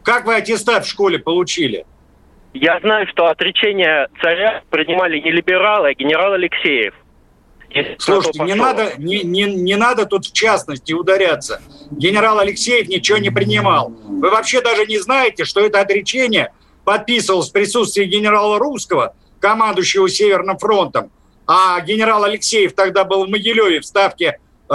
Как 0.05 0.27
вы 0.27 0.35
аттестат 0.37 0.85
в 0.85 0.89
школе 0.89 1.19
получили? 1.19 1.87
Я 2.55 2.79
знаю, 2.81 3.07
что 3.09 3.27
отречение 3.27 4.09
царя 4.21 4.63
принимали 4.71 5.19
не 5.19 5.31
либералы, 5.31 5.91
а 5.91 5.95
генерал 5.95 6.35
Алексеев. 6.35 6.95
Слушайте, 7.99 8.41
не 8.41 8.55
надо, 8.55 8.93
не, 8.99 9.23
не, 9.23 9.45
не 9.45 9.77
надо 9.77 10.05
тут 10.05 10.27
в 10.27 10.33
частности 10.33 10.93
ударяться. 10.93 11.63
Генерал 11.91 12.39
Алексеев 12.39 12.89
ничего 12.89 13.17
не 13.17 13.31
принимал. 13.31 13.89
Вы 14.05 14.31
вообще 14.31 14.61
даже 14.61 14.85
не 14.85 14.99
знаете, 14.99 15.45
что 15.47 15.61
это 15.61 15.81
отречение 15.81 16.53
подписывалось 16.85 17.49
в 17.49 17.53
присутствии 17.53 18.05
генерала 18.05 18.59
Русского, 18.59 19.15
командующего 19.41 20.09
Северным 20.11 20.59
фронтом. 20.59 21.11
А 21.47 21.81
генерал 21.81 22.25
Алексеев 22.25 22.75
тогда 22.75 23.05
был 23.05 23.25
в 23.25 23.31
Могилеве 23.31 23.81
в 23.81 23.87
ставке 23.87 24.39
э, 24.69 24.75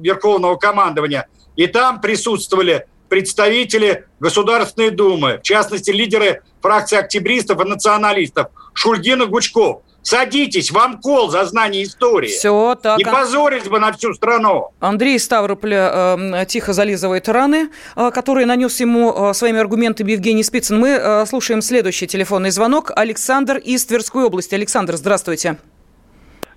Верховного 0.00 0.56
командования. 0.56 1.28
И 1.54 1.66
там 1.68 2.00
присутствовали 2.00 2.86
представители 3.12 4.06
Государственной 4.20 4.88
Думы, 4.88 5.36
в 5.36 5.42
частности, 5.42 5.90
лидеры 5.90 6.40
фракции 6.62 6.96
октябристов 6.96 7.62
и 7.62 7.68
националистов 7.68 8.46
Шульгин 8.72 9.24
и 9.24 9.26
Гучков. 9.26 9.82
Садитесь, 10.00 10.70
вам 10.70 10.98
кол 10.98 11.28
за 11.28 11.44
знание 11.44 11.82
истории. 11.82 12.28
Все, 12.28 12.74
так. 12.74 12.96
Не 12.96 13.04
позорить 13.04 13.68
бы 13.68 13.78
на 13.80 13.92
всю 13.92 14.14
страну. 14.14 14.70
Андрей 14.80 15.18
Ставрополя 15.18 16.16
э, 16.16 16.46
тихо 16.46 16.72
зализывает 16.72 17.28
раны, 17.28 17.68
э, 17.96 18.10
которые 18.12 18.46
нанес 18.46 18.80
ему 18.80 19.12
э, 19.12 19.34
своими 19.34 19.60
аргументами 19.60 20.12
Евгений 20.12 20.42
Спицын. 20.42 20.80
Мы 20.80 20.88
э, 20.88 21.26
слушаем 21.26 21.60
следующий 21.60 22.06
телефонный 22.06 22.50
звонок. 22.50 22.92
Александр 22.96 23.58
из 23.58 23.84
Тверской 23.84 24.24
области. 24.24 24.54
Александр, 24.54 24.96
здравствуйте. 24.96 25.58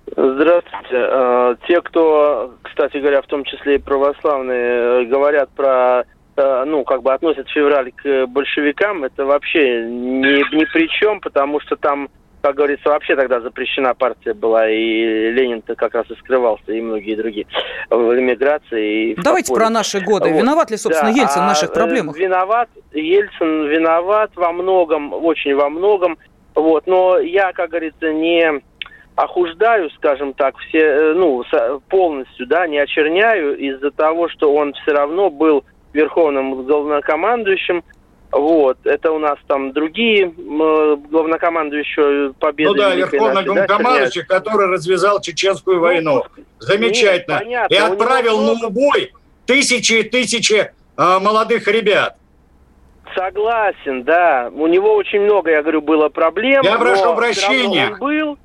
Здравствуйте. 0.06 0.88
Э, 0.92 1.56
те, 1.66 1.82
кто, 1.82 2.54
кстати 2.62 2.96
говоря, 2.96 3.20
в 3.22 3.26
том 3.26 3.44
числе 3.44 3.74
и 3.74 3.78
православные, 3.78 5.02
э, 5.02 5.04
говорят 5.04 5.50
про 5.50 6.04
ну, 6.36 6.84
как 6.84 7.02
бы 7.02 7.12
относят 7.12 7.48
февраль 7.48 7.92
к 7.92 8.26
большевикам, 8.26 9.04
это 9.04 9.24
вообще 9.24 9.84
ни, 9.86 10.56
ни 10.56 10.64
при 10.72 10.88
чем, 10.88 11.20
потому 11.20 11.60
что 11.60 11.76
там, 11.76 12.08
как 12.42 12.56
говорится, 12.56 12.90
вообще 12.90 13.16
тогда 13.16 13.40
запрещена 13.40 13.94
партия 13.94 14.34
была, 14.34 14.68
и 14.68 15.30
Ленин-то 15.32 15.74
как 15.74 15.94
раз 15.94 16.10
и 16.10 16.14
скрывался, 16.16 16.72
и 16.72 16.80
многие 16.80 17.16
другие 17.16 17.46
в 17.90 18.18
эмиграции. 18.18 19.12
И 19.12 19.14
Давайте 19.22 19.54
про 19.54 19.70
наши 19.70 20.00
годы. 20.00 20.30
Вот. 20.30 20.38
Виноват 20.40 20.70
ли, 20.70 20.76
собственно, 20.76 21.12
да, 21.12 21.20
Ельцин 21.20 21.42
в 21.42 21.46
наших 21.46 21.70
а, 21.70 21.72
проблемах? 21.72 22.16
Виноват, 22.16 22.68
Ельцин 22.92 23.68
виноват 23.68 24.30
во 24.34 24.52
многом, 24.52 25.12
очень 25.12 25.54
во 25.54 25.70
многом, 25.70 26.18
вот, 26.54 26.86
но 26.86 27.18
я, 27.18 27.52
как 27.52 27.70
говорится, 27.70 28.12
не 28.12 28.62
охуждаю, 29.16 29.90
скажем 29.90 30.34
так, 30.34 30.56
все, 30.58 30.78
э, 30.78 31.14
ну, 31.14 31.42
полностью, 31.88 32.46
да, 32.46 32.66
не 32.66 32.78
очерняю 32.78 33.56
из-за 33.56 33.90
того, 33.90 34.28
что 34.28 34.54
он 34.54 34.74
все 34.74 34.92
равно 34.92 35.30
был 35.30 35.64
верховным 35.96 36.64
главнокомандующим. 36.64 37.82
Вот, 38.32 38.78
это 38.84 39.12
у 39.12 39.18
нас 39.18 39.38
там 39.46 39.72
другие 39.72 40.26
главнокомандующие 40.36 42.34
победы. 42.34 42.70
Ну 42.70 42.76
да, 42.76 42.94
верховный 42.94 43.44
главнокомандующий, 43.44 44.24
да, 44.28 44.34
который 44.38 44.66
развязал 44.68 45.20
чеченскую 45.20 45.80
войну. 45.80 46.22
Ну, 46.36 46.44
Замечательно. 46.58 47.42
Нет, 47.44 47.68
понятно, 47.68 47.74
и 47.74 47.78
отправил 47.78 48.42
него... 48.42 48.54
на 48.54 48.66
убой 48.66 49.12
тысячи 49.46 49.94
и 49.94 50.02
тысячи 50.02 50.70
э, 50.96 51.18
молодых 51.18 51.66
ребят. 51.68 52.16
Согласен, 53.14 54.02
да. 54.02 54.50
У 54.52 54.66
него 54.66 54.94
очень 54.94 55.20
много, 55.20 55.50
я 55.50 55.62
говорю, 55.62 55.80
было 55.80 56.08
проблем. 56.10 56.62
Я 56.62 56.76
прошу 56.76 57.14
прощения. 57.14 57.92
Он 57.92 57.98
был. 57.98 58.38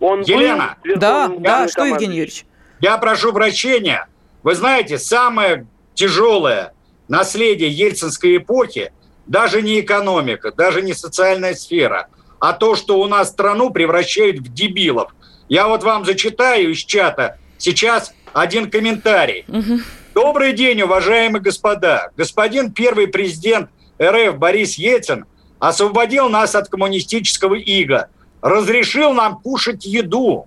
Он 0.00 0.20
Елена. 0.22 0.76
Был 0.84 0.96
да, 0.96 1.30
да, 1.38 1.68
что, 1.68 1.84
Евгений 1.84 2.16
Юрьевич? 2.16 2.44
Я 2.80 2.98
прошу 2.98 3.32
прощения. 3.32 4.08
Вы 4.42 4.54
знаете, 4.54 4.98
самое 4.98 5.66
тяжелое 5.94 6.72
наследие 7.08 7.70
ельцинской 7.70 8.36
эпохи 8.36 8.92
даже 9.26 9.62
не 9.62 9.80
экономика, 9.80 10.52
даже 10.52 10.82
не 10.82 10.94
социальная 10.94 11.54
сфера, 11.54 12.08
а 12.38 12.52
то, 12.52 12.76
что 12.76 13.00
у 13.00 13.06
нас 13.06 13.28
страну 13.28 13.70
превращают 13.70 14.38
в 14.38 14.52
дебилов. 14.52 15.14
Я 15.48 15.68
вот 15.68 15.82
вам 15.82 16.04
зачитаю 16.04 16.72
из 16.72 16.78
чата 16.78 17.38
сейчас 17.58 18.12
один 18.32 18.70
комментарий. 18.70 19.44
Угу. 19.48 19.80
Добрый 20.14 20.52
день, 20.52 20.82
уважаемые 20.82 21.42
господа. 21.42 22.10
Господин 22.16 22.72
первый 22.72 23.08
президент 23.08 23.70
РФ 24.00 24.36
Борис 24.36 24.76
Ельцин 24.76 25.26
освободил 25.58 26.28
нас 26.28 26.54
от 26.54 26.68
коммунистического 26.68 27.54
ига, 27.54 28.08
разрешил 28.40 29.12
нам 29.12 29.40
кушать 29.40 29.84
еду, 29.84 30.46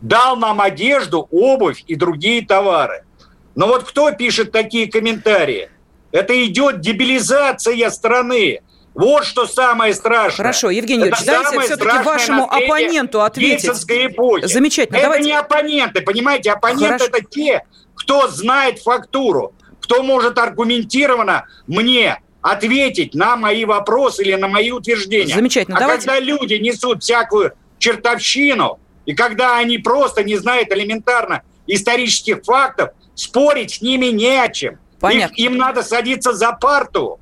дал 0.00 0.36
нам 0.36 0.60
одежду, 0.60 1.26
обувь 1.30 1.84
и 1.86 1.94
другие 1.94 2.44
товары. 2.44 3.04
Но 3.54 3.66
вот 3.66 3.84
кто 3.84 4.12
пишет 4.12 4.52
такие 4.52 4.90
комментарии? 4.90 5.70
Это 6.12 6.44
идет 6.44 6.80
дебилизация 6.80 7.90
страны. 7.90 8.60
Вот 8.94 9.24
что 9.24 9.46
самое 9.46 9.94
страшное. 9.94 10.36
Хорошо, 10.38 10.70
Евгений 10.70 11.04
Юрьевич, 11.04 11.24
дайте 11.24 11.60
все-таки 11.60 12.02
вашему 12.02 12.44
оппоненту 12.44 13.22
ответить. 13.22 13.68
Эпохи. 13.88 14.46
Замечательно. 14.46 14.96
Это 14.96 15.06
давайте... 15.06 15.26
не 15.26 15.32
оппоненты, 15.32 16.00
понимаете? 16.00 16.50
Оппоненты 16.50 17.04
это 17.04 17.24
те, 17.24 17.64
кто 17.94 18.28
знает 18.28 18.80
фактуру, 18.80 19.54
кто 19.80 20.02
может 20.02 20.38
аргументированно 20.38 21.46
мне 21.66 22.20
ответить 22.42 23.14
на 23.14 23.36
мои 23.36 23.64
вопросы 23.64 24.22
или 24.22 24.34
на 24.34 24.48
мои 24.48 24.70
утверждения. 24.70 25.34
Замечательно. 25.34 25.76
А 25.76 25.80
давайте... 25.80 26.06
когда 26.06 26.20
люди 26.20 26.54
несут 26.54 27.02
всякую 27.02 27.52
чертовщину, 27.78 28.80
и 29.06 29.14
когда 29.14 29.56
они 29.58 29.78
просто 29.78 30.24
не 30.24 30.36
знают 30.36 30.72
элементарно 30.72 31.42
исторических 31.66 32.42
фактов, 32.44 32.90
спорить 33.20 33.74
с 33.74 33.82
ними 33.82 34.06
не 34.06 34.42
о 34.42 34.48
чем. 34.48 34.78
Понятно. 34.98 35.34
Их, 35.34 35.46
им 35.46 35.56
надо 35.56 35.82
садиться 35.82 36.32
за 36.32 36.52
парту. 36.52 37.18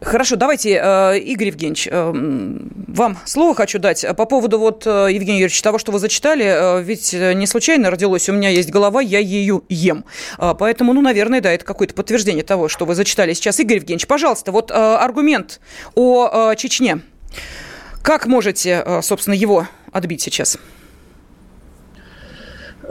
Хорошо, 0.00 0.34
давайте, 0.34 0.80
э, 0.82 1.18
Игорь 1.18 1.48
Евгеньевич, 1.48 1.86
э, 1.88 2.12
вам 2.12 3.18
слово 3.24 3.54
хочу 3.54 3.78
дать. 3.78 4.04
По 4.16 4.24
поводу, 4.26 4.58
вот, 4.58 4.84
э, 4.84 5.08
Евгений 5.12 5.38
Юрьевич, 5.38 5.62
того, 5.62 5.78
что 5.78 5.92
вы 5.92 6.00
зачитали, 6.00 6.82
ведь 6.82 7.12
не 7.12 7.46
случайно 7.46 7.88
родилось, 7.88 8.28
у 8.28 8.32
меня 8.32 8.48
есть 8.48 8.70
голова, 8.70 9.00
я 9.00 9.20
ее 9.20 9.62
ем. 9.68 10.04
Поэтому, 10.38 10.92
ну, 10.92 11.02
наверное, 11.02 11.40
да, 11.40 11.52
это 11.52 11.64
какое-то 11.64 11.94
подтверждение 11.94 12.42
того, 12.42 12.68
что 12.68 12.84
вы 12.84 12.96
зачитали 12.96 13.32
сейчас. 13.32 13.60
Игорь 13.60 13.76
Евгеньевич, 13.76 14.08
пожалуйста, 14.08 14.50
вот 14.50 14.72
аргумент 14.72 15.60
о 15.94 16.54
Чечне. 16.56 17.00
Как 18.02 18.26
можете, 18.26 18.84
собственно, 19.02 19.34
его 19.34 19.68
отбить 19.92 20.22
сейчас? 20.22 20.58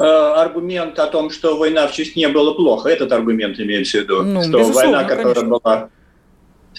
Аргумент 0.02 1.00
о 1.00 1.08
том, 1.08 1.30
что 1.30 1.58
война 1.58 1.88
в 1.88 1.94
Чечне 1.94 2.28
была 2.28 2.54
плохо, 2.54 2.90
этот 2.90 3.12
аргумент 3.12 3.60
имеется 3.60 4.00
в 4.00 4.02
виду, 4.02 4.24
ну, 4.24 4.44
что 4.44 4.64
война, 4.72 5.04
которая 5.04 5.36
конечно. 5.36 5.60
была 5.60 5.90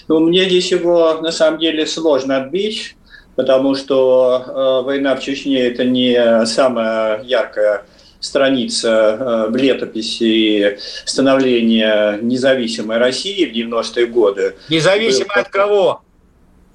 ну, 0.07 0.19
мне 0.19 0.45
здесь 0.45 0.71
его 0.71 1.19
на 1.21 1.31
самом 1.31 1.59
деле 1.59 1.85
сложно 1.85 2.37
отбить, 2.37 2.95
потому 3.35 3.75
что 3.75 4.43
э, 4.45 4.85
война 4.85 5.15
в 5.15 5.21
Чечне 5.21 5.67
это 5.67 5.85
не 5.85 6.45
самая 6.45 7.23
яркая 7.23 7.85
страница 8.19 8.89
э, 8.89 9.51
в 9.51 9.55
летописи 9.55 10.77
становления 11.05 12.19
независимой 12.21 12.97
России 12.97 13.45
в 13.45 13.53
90-е 13.53 14.05
годы. 14.07 14.55
Независимо 14.69 15.33
от 15.33 15.49
кого? 15.49 16.02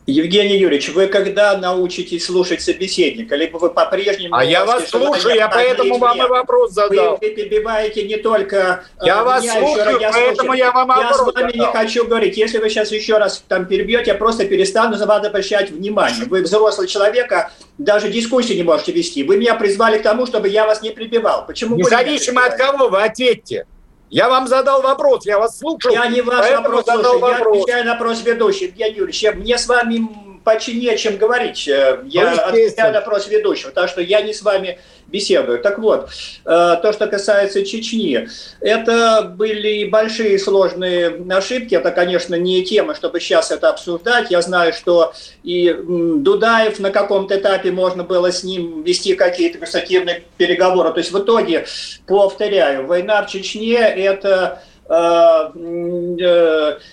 Евгений 0.08 0.56
Юрьевич, 0.56 0.88
вы 0.88 1.06
когда 1.06 1.54
научитесь 1.58 2.24
слушать 2.24 2.62
собеседника, 2.62 3.36
либо 3.36 3.58
вы 3.58 3.68
по-прежнему... 3.68 4.34
А 4.34 4.42
я 4.42 4.64
вас 4.64 4.88
слушаю, 4.88 5.34
я 5.34 5.48
поэтому 5.48 5.98
вам 5.98 6.16
и 6.16 6.26
вопрос 6.26 6.72
задал. 6.72 7.18
Вы, 7.20 7.28
перебиваете 7.28 8.04
не 8.04 8.16
только 8.16 8.84
э, 9.02 9.04
я 9.04 9.22
вас 9.22 9.46
слушаю, 9.46 10.00
я 10.00 10.10
поэтому 10.10 10.54
я 10.54 10.72
вам 10.72 10.88
Я 10.88 11.12
с 11.12 11.20
вами 11.20 11.52
задал. 11.52 11.66
не 11.66 11.72
хочу 11.72 12.06
говорить. 12.06 12.38
Если 12.38 12.56
вы 12.56 12.70
сейчас 12.70 12.90
еще 12.90 13.18
раз 13.18 13.44
там 13.48 13.66
перебьете, 13.66 14.12
я 14.12 14.14
просто 14.14 14.46
перестану 14.46 14.96
за 14.96 15.04
вас 15.04 15.22
обращать 15.26 15.70
внимание. 15.70 16.24
Вы 16.24 16.40
взрослый 16.40 16.88
человек, 16.88 17.30
а 17.30 17.50
даже 17.76 18.08
дискуссии 18.08 18.54
не 18.54 18.62
можете 18.62 18.92
вести. 18.92 19.24
Вы 19.24 19.36
меня 19.36 19.56
призвали 19.56 19.98
к 19.98 20.02
тому, 20.02 20.24
чтобы 20.24 20.48
я 20.48 20.64
вас 20.64 20.80
не 20.80 20.88
прибивал. 20.88 21.44
Почему 21.46 21.76
Независимо 21.76 22.46
от 22.46 22.56
кого 22.56 22.88
вы 22.88 23.02
ответьте. 23.02 23.66
Я 24.10 24.28
вам 24.28 24.46
задал 24.46 24.82
вопрос, 24.82 25.26
я 25.26 25.38
вас 25.38 25.58
слушал. 25.58 25.92
Я 25.92 26.06
не 26.08 26.22
ваш 26.22 26.50
вопрос 26.50 26.84
слушаю, 26.84 27.18
вопрос. 27.18 27.56
я 27.56 27.62
отвечаю 27.62 27.84
на 27.84 27.92
вопрос 27.92 28.22
ведущего. 28.22 28.68
Евгений 28.68 28.96
Юрьевич, 28.96 29.24
мне 29.34 29.58
с 29.58 29.66
вами 29.66 30.27
почти 30.48 30.80
не 30.80 30.88
о 30.88 30.96
чем 30.96 31.18
говорить. 31.18 31.68
Э, 31.68 31.98
я 32.06 32.30
ну, 32.30 32.40
отвечаю 32.42 32.94
на 32.94 33.00
вопрос 33.00 33.28
ведущего, 33.28 33.70
так 33.70 33.90
что 33.90 34.00
я 34.00 34.22
не 34.22 34.32
с 34.32 34.40
вами 34.40 34.78
беседую. 35.06 35.58
Так 35.58 35.78
вот, 35.78 36.08
э, 36.46 36.76
то, 36.82 36.92
что 36.94 37.06
касается 37.06 37.66
Чечни, 37.66 38.26
это 38.60 39.30
были 39.36 39.84
большие 39.84 40.38
сложные 40.38 41.22
ошибки. 41.30 41.74
Это, 41.74 41.90
конечно, 41.90 42.34
не 42.34 42.64
тема, 42.64 42.94
чтобы 42.94 43.20
сейчас 43.20 43.50
это 43.50 43.68
обсуждать. 43.68 44.30
Я 44.30 44.40
знаю, 44.40 44.72
что 44.72 45.12
и 45.42 45.76
Дудаев 45.86 46.78
на 46.78 46.90
каком-то 46.90 47.36
этапе 47.36 47.70
можно 47.70 48.02
было 48.02 48.32
с 48.32 48.42
ним 48.42 48.82
вести 48.84 49.14
какие-то 49.14 49.58
констативные 49.58 50.22
переговоры. 50.38 50.92
То 50.92 51.00
есть 51.00 51.12
в 51.12 51.18
итоге, 51.18 51.66
повторяю, 52.06 52.86
война 52.86 53.22
в 53.22 53.30
Чечне– 53.30 53.76
это 53.76 54.62
э, 54.88 55.50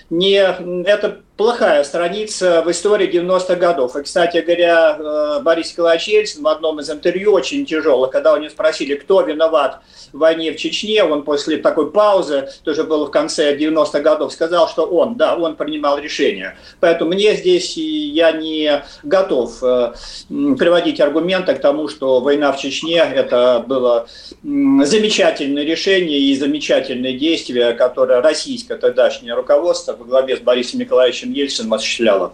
не 0.09 0.83
это 0.83 1.21
плохая 1.37 1.83
страница 1.83 2.63
в 2.65 2.71
истории 2.71 3.09
90-х 3.09 3.55
годов. 3.55 3.95
И, 3.95 4.03
кстати 4.03 4.37
говоря, 4.37 4.97
э, 4.97 5.39
Борис 5.41 5.71
Николаевич 5.71 6.07
Ельцин 6.07 6.43
в 6.43 6.47
одном 6.47 6.79
из 6.79 6.89
интервью 6.89 7.33
очень 7.33 7.65
тяжело, 7.65 8.07
когда 8.07 8.33
у 8.33 8.37
него 8.37 8.49
спросили, 8.49 8.95
кто 8.95 9.21
виноват 9.21 9.81
в 10.13 10.19
войне 10.19 10.53
в 10.53 10.57
Чечне, 10.57 11.03
он 11.03 11.23
после 11.23 11.57
такой 11.57 11.91
паузы, 11.91 12.49
тоже 12.63 12.83
было 12.83 13.05
в 13.05 13.11
конце 13.11 13.55
90-х 13.55 13.99
годов, 13.99 14.31
сказал, 14.31 14.69
что 14.69 14.85
он, 14.85 15.15
да, 15.15 15.35
он 15.35 15.55
принимал 15.55 15.97
решение. 15.97 16.57
Поэтому 16.79 17.11
мне 17.11 17.35
здесь 17.35 17.75
я 17.75 18.31
не 18.31 18.83
готов 19.03 19.61
э, 19.61 19.93
приводить 20.29 21.01
аргументы 21.01 21.53
к 21.55 21.59
тому, 21.59 21.89
что 21.89 22.21
война 22.21 22.53
в 22.53 22.57
Чечне– 22.57 22.97
это 23.15 23.63
было 23.67 24.07
замечательное 24.43 25.63
решение 25.63 26.19
и 26.19 26.35
замечательное 26.35 27.13
действие, 27.13 27.73
которое 27.73 28.21
российское 28.21 28.77
тогдашнее 28.77 29.33
руководство 29.33 29.93
во 29.93 30.05
главе 30.05 30.37
с 30.37 30.39
Борисом 30.39 30.79
Николаевичем 30.79 31.24
чем 31.25 31.33
Ельцин 31.33 31.73
осуществляла. 31.73 32.33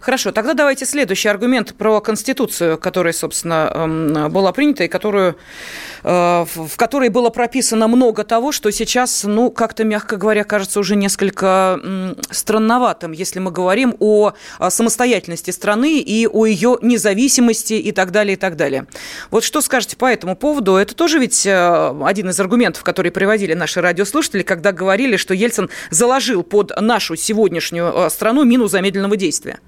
Хорошо, 0.00 0.32
тогда 0.32 0.54
давайте 0.54 0.84
следующий 0.84 1.28
аргумент 1.28 1.74
про 1.74 2.00
Конституцию, 2.00 2.76
которая, 2.76 3.12
собственно, 3.12 3.70
эм, 3.72 4.30
была 4.30 4.52
принята 4.52 4.84
и 4.84 4.88
которую, 4.88 5.36
в 6.02 6.76
которой 6.76 7.08
было 7.08 7.30
прописано 7.30 7.88
много 7.88 8.24
того, 8.24 8.52
что 8.52 8.70
сейчас, 8.70 9.24
ну, 9.24 9.50
как-то, 9.50 9.84
мягко 9.84 10.16
говоря, 10.16 10.44
кажется 10.44 10.80
уже 10.80 10.96
несколько 10.96 11.80
странноватым, 12.30 13.12
если 13.12 13.38
мы 13.38 13.50
говорим 13.50 13.96
о 13.98 14.32
самостоятельности 14.68 15.50
страны 15.50 16.00
и 16.00 16.26
о 16.26 16.46
ее 16.46 16.78
независимости 16.82 17.74
и 17.74 17.92
так 17.92 18.10
далее, 18.10 18.34
и 18.34 18.36
так 18.36 18.56
далее. 18.56 18.86
Вот 19.30 19.44
что 19.44 19.60
скажете 19.60 19.96
по 19.96 20.06
этому 20.06 20.36
поводу? 20.36 20.76
Это 20.76 20.94
тоже 20.94 21.18
ведь 21.18 21.46
э, 21.46 21.94
один 22.04 22.30
из 22.30 22.40
аргументов, 22.40 22.82
которые 22.82 23.12
приводили 23.12 23.54
наши 23.54 23.80
радиослушатели, 23.80 24.42
когда 24.42 24.72
говорили, 24.72 25.16
что 25.16 25.34
Ельцин 25.34 25.70
заложил 25.90 26.42
под 26.42 26.72
нашу 26.80 27.16
сегодняшнюю 27.16 27.92
э, 27.94 28.10
страну 28.10 28.44
мину 28.44 28.66
замедленного 28.68 29.16
действия. 29.16 29.60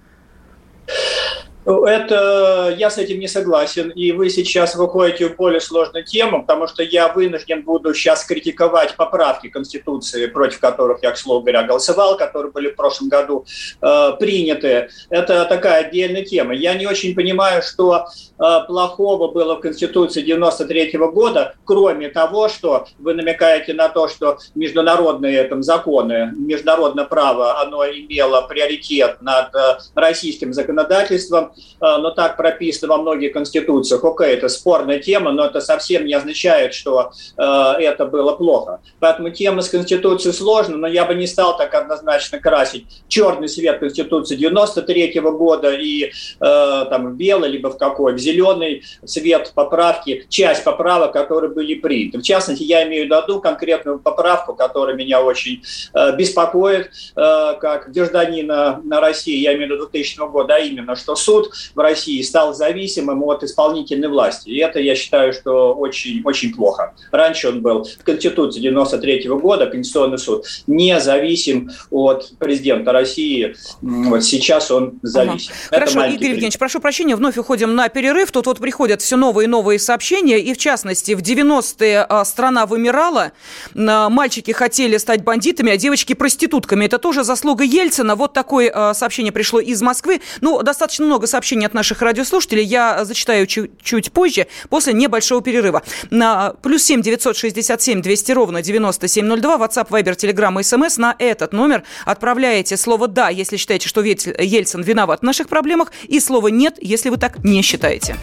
Это 1.64 2.74
я 2.76 2.90
с 2.90 2.98
этим 2.98 3.20
не 3.20 3.28
согласен, 3.28 3.90
и 3.90 4.10
вы 4.10 4.30
сейчас 4.30 4.74
выходите 4.74 5.28
в 5.28 5.36
более 5.36 5.60
сложную 5.60 6.04
тему, 6.04 6.42
потому 6.42 6.66
что 6.66 6.82
я 6.82 7.08
вынужден 7.08 7.62
буду 7.62 7.94
сейчас 7.94 8.24
критиковать 8.24 8.96
поправки 8.96 9.48
Конституции, 9.48 10.26
против 10.26 10.58
которых 10.58 11.02
я, 11.02 11.12
к 11.12 11.16
слову 11.16 11.42
говоря, 11.42 11.62
голосовал, 11.62 12.16
которые 12.16 12.50
были 12.50 12.70
в 12.70 12.74
прошлом 12.74 13.08
году 13.08 13.44
э, 13.80 14.12
приняты. 14.18 14.88
Это 15.08 15.44
такая 15.44 15.84
отдельная 15.86 16.24
тема. 16.24 16.52
Я 16.52 16.74
не 16.74 16.86
очень 16.86 17.14
понимаю, 17.14 17.62
что 17.62 18.06
э, 18.38 18.44
плохого 18.66 19.30
было 19.30 19.54
в 19.54 19.60
Конституции 19.60 20.22
93 20.22 20.92
-го 20.96 21.12
года, 21.12 21.54
кроме 21.64 22.08
того, 22.08 22.48
что 22.48 22.86
вы 22.98 23.14
намекаете 23.14 23.72
на 23.72 23.88
то, 23.88 24.08
что 24.08 24.38
международные 24.56 25.44
там, 25.44 25.62
законы, 25.62 26.32
международное 26.36 27.04
право, 27.04 27.60
оно 27.60 27.84
имело 27.86 28.42
приоритет 28.42 29.22
над 29.22 29.54
э, 29.54 29.78
российским 29.94 30.52
законодательством, 30.52 31.51
Э, 31.82 31.98
но 31.98 32.10
так 32.10 32.36
прописано 32.36 32.94
во 32.94 33.02
многих 33.02 33.32
конституциях. 33.32 34.04
Окей, 34.04 34.34
это 34.34 34.48
спорная 34.48 34.98
тема, 34.98 35.32
но 35.32 35.44
это 35.44 35.60
совсем 35.60 36.06
не 36.06 36.14
означает, 36.14 36.74
что 36.74 37.12
э, 37.36 37.42
это 37.42 38.06
было 38.06 38.32
плохо. 38.32 38.80
Поэтому 39.00 39.30
тема 39.30 39.62
с 39.62 39.68
конституцией 39.68 40.34
сложна, 40.34 40.76
но 40.76 40.86
я 40.86 41.04
бы 41.04 41.14
не 41.14 41.26
стал 41.26 41.56
так 41.56 41.74
однозначно 41.74 42.38
красить 42.38 42.86
черный 43.08 43.48
цвет 43.48 43.78
конституции 43.80 44.36
93 44.36 45.18
-го 45.18 45.32
года 45.32 45.72
и 45.72 46.04
э, 46.04 46.10
там 46.40 47.12
в 47.12 47.16
белый, 47.16 47.50
либо 47.50 47.70
в 47.70 47.78
какой, 47.78 48.14
в 48.14 48.18
зеленый 48.18 48.84
цвет 49.04 49.52
поправки, 49.54 50.26
часть 50.28 50.64
поправок, 50.64 51.12
которые 51.12 51.50
были 51.50 51.74
приняты. 51.74 52.18
В 52.18 52.22
частности, 52.22 52.62
я 52.62 52.84
имею 52.84 53.08
в 53.08 53.10
виду 53.10 53.40
конкретную 53.40 53.98
поправку, 53.98 54.54
которая 54.54 54.94
меня 54.94 55.22
очень 55.22 55.62
э, 55.94 56.16
беспокоит, 56.16 56.90
как 57.14 57.90
гражданина 57.92 58.80
на 58.84 59.00
России, 59.00 59.36
я 59.38 59.54
имею 59.54 59.68
в 59.68 59.72
виду 59.72 59.88
2000 59.90 60.30
года, 60.30 60.54
а 60.54 60.58
именно, 60.58 60.96
что 60.96 61.16
суд 61.16 61.41
суд 61.42 61.52
в 61.74 61.78
России 61.78 62.20
стал 62.22 62.54
зависимым 62.54 63.22
от 63.24 63.42
исполнительной 63.42 64.08
власти. 64.08 64.50
И 64.50 64.58
это, 64.58 64.80
я 64.80 64.94
считаю, 64.94 65.32
что 65.32 65.74
очень, 65.74 66.22
очень 66.24 66.54
плохо. 66.54 66.94
Раньше 67.10 67.48
он 67.48 67.62
был 67.62 67.84
в 67.84 68.04
Конституции 68.04 68.60
93 68.60 69.26
-го 69.26 69.40
года, 69.40 69.66
Конституционный 69.66 70.18
суд, 70.18 70.44
независим 70.66 71.70
от 71.90 72.32
президента 72.38 72.92
России. 72.92 73.54
Вот 73.80 74.24
сейчас 74.24 74.70
он 74.70 74.98
зависим. 75.02 75.52
Ага. 75.70 75.86
Хорошо, 75.86 76.04
Игорь 76.04 76.28
Евгеньевич, 76.28 76.58
прошу 76.58 76.80
прощения, 76.80 77.16
вновь 77.16 77.38
уходим 77.38 77.74
на 77.74 77.88
перерыв. 77.88 78.30
Тут 78.30 78.46
вот 78.46 78.58
приходят 78.58 79.00
все 79.02 79.16
новые 79.16 79.46
и 79.46 79.48
новые 79.48 79.78
сообщения. 79.78 80.38
И 80.38 80.54
в 80.54 80.58
частности, 80.58 81.12
в 81.12 81.20
90-е 81.20 82.06
а, 82.08 82.24
страна 82.24 82.66
вымирала, 82.66 83.32
мальчики 83.74 84.52
хотели 84.52 84.96
стать 84.98 85.24
бандитами, 85.24 85.72
а 85.72 85.76
девочки 85.76 86.14
проститутками. 86.14 86.84
Это 86.84 86.98
тоже 86.98 87.24
заслуга 87.24 87.64
Ельцина. 87.64 88.14
Вот 88.14 88.32
такое 88.32 88.70
а, 88.74 88.94
сообщение 88.94 89.32
пришло 89.32 89.60
из 89.60 89.82
Москвы. 89.82 90.20
Ну, 90.40 90.62
достаточно 90.62 91.06
много 91.06 91.26
сообщений 91.32 91.66
от 91.66 91.74
наших 91.74 92.00
радиослушателей. 92.02 92.64
Я 92.64 93.04
зачитаю 93.04 93.46
чуть, 93.46 93.70
чуть 93.82 94.12
позже, 94.12 94.46
после 94.68 94.92
небольшого 94.92 95.42
перерыва. 95.42 95.82
На 96.10 96.52
плюс 96.62 96.84
семь 96.84 97.02
девятьсот 97.02 97.36
шестьдесят 97.36 97.82
семь 97.82 98.00
двести 98.02 98.32
ровно 98.32 98.62
девяносто 98.62 99.08
семь 99.08 99.24
ноль 99.26 99.40
два. 99.40 99.56
WhatsApp, 99.56 99.88
Viber, 99.88 100.14
Telegram 100.14 100.52
и 100.60 100.62
SMS. 100.62 101.00
На 101.00 101.16
этот 101.18 101.52
номер 101.52 101.82
отправляете 102.04 102.76
слово 102.76 103.08
«да», 103.08 103.28
если 103.30 103.56
считаете, 103.56 103.88
что 103.88 104.02
Ельцин 104.02 104.82
виноват 104.82 105.20
в 105.20 105.22
наших 105.24 105.48
проблемах, 105.48 105.90
и 106.04 106.20
слово 106.20 106.48
«нет», 106.48 106.76
если 106.80 107.08
вы 107.08 107.16
так 107.16 107.42
не 107.42 107.62
считаете. 107.62 108.16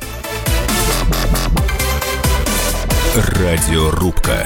Радиорубка. 3.16 4.45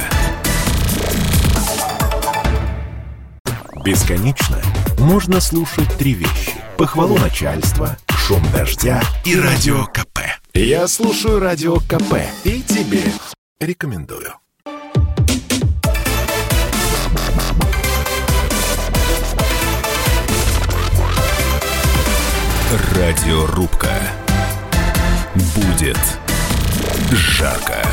Бесконечно 3.83 4.61
можно 4.99 5.41
слушать 5.41 5.89
три 5.99 6.13
вещи. 6.13 6.53
Похвалу 6.77 7.17
начальства, 7.17 7.97
шум 8.27 8.41
дождя 8.53 9.01
и 9.25 9.37
радио 9.37 9.83
КП. 9.87 10.19
Я 10.53 10.87
слушаю 10.87 11.39
радио 11.39 11.75
КП 11.79 12.21
и 12.45 12.61
тебе 12.61 13.03
рекомендую. 13.59 14.33
Радиорубка. 22.95 23.91
Будет 25.55 25.99
жарко. 27.11 27.85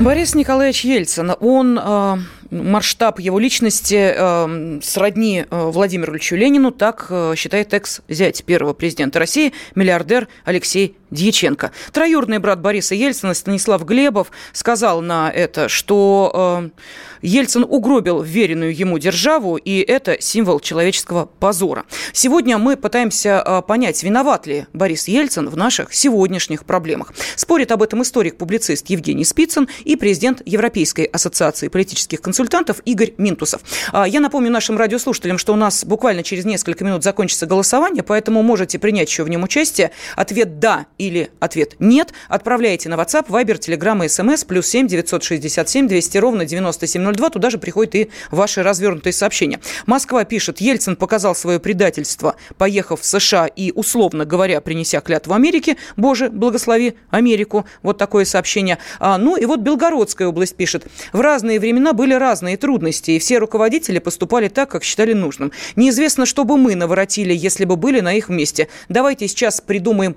Борис 0.00 0.34
Николаевич 0.34 0.84
Ельцин, 0.84 1.34
он 1.38 1.78
э, 1.78 2.16
масштаб 2.50 3.20
его 3.20 3.38
личности 3.38 4.14
э, 4.16 4.80
сродни 4.82 5.44
Владимиру 5.50 6.12
Ильичу 6.12 6.36
Ленину, 6.36 6.70
так 6.70 7.06
э, 7.10 7.34
считает 7.36 7.74
экс-зять 7.74 8.44
первого 8.44 8.72
президента 8.72 9.18
России, 9.18 9.52
миллиардер 9.74 10.28
Алексей 10.44 10.96
Дьяченко. 11.10 11.72
Троюродный 11.92 12.38
брат 12.38 12.60
Бориса 12.60 12.94
Ельцина, 12.94 13.34
Станислав 13.34 13.84
Глебов, 13.84 14.30
сказал 14.52 15.00
на 15.00 15.30
это, 15.30 15.68
что 15.68 16.70
э, 16.72 16.80
Ельцин 17.22 17.64
угробил 17.68 18.22
веренную 18.22 18.76
ему 18.76 18.98
державу, 18.98 19.56
и 19.56 19.80
это 19.80 20.20
символ 20.20 20.60
человеческого 20.60 21.26
позора. 21.26 21.84
Сегодня 22.12 22.58
мы 22.58 22.76
пытаемся 22.76 23.42
э, 23.44 23.62
понять, 23.62 24.02
виноват 24.02 24.46
ли 24.46 24.66
Борис 24.72 25.08
Ельцин 25.08 25.48
в 25.48 25.56
наших 25.56 25.94
сегодняшних 25.94 26.64
проблемах. 26.64 27.12
Спорит 27.36 27.72
об 27.72 27.82
этом 27.82 28.02
историк-публицист 28.02 28.88
Евгений 28.88 29.24
Спицын 29.24 29.68
и 29.84 29.96
президент 29.96 30.42
Европейской 30.44 31.04
ассоциации 31.04 31.68
политических 31.68 32.20
консультантов 32.20 32.80
Игорь 32.84 33.14
Минтусов. 33.18 33.60
А, 33.92 34.06
я 34.06 34.20
напомню 34.20 34.50
нашим 34.50 34.76
радиослушателям, 34.76 35.38
что 35.38 35.52
у 35.52 35.56
нас 35.56 35.84
буквально 35.84 36.22
через 36.22 36.44
несколько 36.44 36.84
минут 36.84 37.02
закончится 37.02 37.46
голосование, 37.46 38.02
поэтому 38.02 38.42
можете 38.42 38.78
принять 38.78 39.08
еще 39.08 39.24
в 39.24 39.28
нем 39.28 39.42
участие. 39.42 39.92
Ответ 40.16 40.58
«да» 40.58 40.86
или 40.98 41.30
ответ 41.40 41.76
«нет» 41.78 42.12
отправляйте 42.28 42.88
на 42.88 42.94
WhatsApp, 42.94 43.28
Viber, 43.28 43.58
Telegram 43.58 44.02
и 44.04 44.08
SMS 44.08 44.46
плюс 44.46 44.66
7 44.66 44.86
967 44.86 45.88
200 45.88 46.18
ровно 46.18 46.44
9702. 46.44 47.30
Туда 47.30 47.50
же 47.50 47.58
приходят 47.58 47.94
и 47.94 48.10
ваши 48.30 48.62
развернутые 48.62 49.12
сообщения. 49.12 49.60
Москва 49.86 50.24
пишет, 50.24 50.60
Ельцин 50.60 50.96
показал 50.96 51.34
свое 51.34 51.60
предательство, 51.60 52.36
поехав 52.58 53.00
в 53.00 53.04
США 53.04 53.46
и, 53.46 53.72
условно 53.72 54.24
говоря, 54.24 54.60
принеся 54.60 55.00
клятву 55.00 55.34
Америке. 55.34 55.76
Боже, 55.96 56.30
благослови 56.30 56.94
Америку. 57.10 57.66
Вот 57.82 57.98
такое 57.98 58.24
сообщение. 58.24 58.78
А, 58.98 59.18
ну 59.18 59.36
и 59.36 59.44
вот 59.44 59.60
Белгородская 59.60 60.28
область 60.28 60.56
пишет. 60.56 60.86
В 61.12 61.20
разные 61.20 61.60
времена 61.60 61.92
были 61.92 62.14
разные 62.14 62.56
трудности, 62.56 63.12
и 63.12 63.18
все 63.18 63.38
руководители 63.38 63.98
поступали 63.98 64.48
так, 64.48 64.70
как 64.70 64.84
считали 64.84 65.12
нужным. 65.12 65.52
Неизвестно, 65.76 66.26
что 66.26 66.44
бы 66.44 66.56
мы 66.56 66.74
наворотили, 66.74 67.34
если 67.34 67.64
бы 67.64 67.76
были 67.76 68.00
на 68.00 68.14
их 68.14 68.28
месте. 68.28 68.68
Давайте 68.88 69.28
сейчас 69.28 69.60
придумаем 69.60 70.16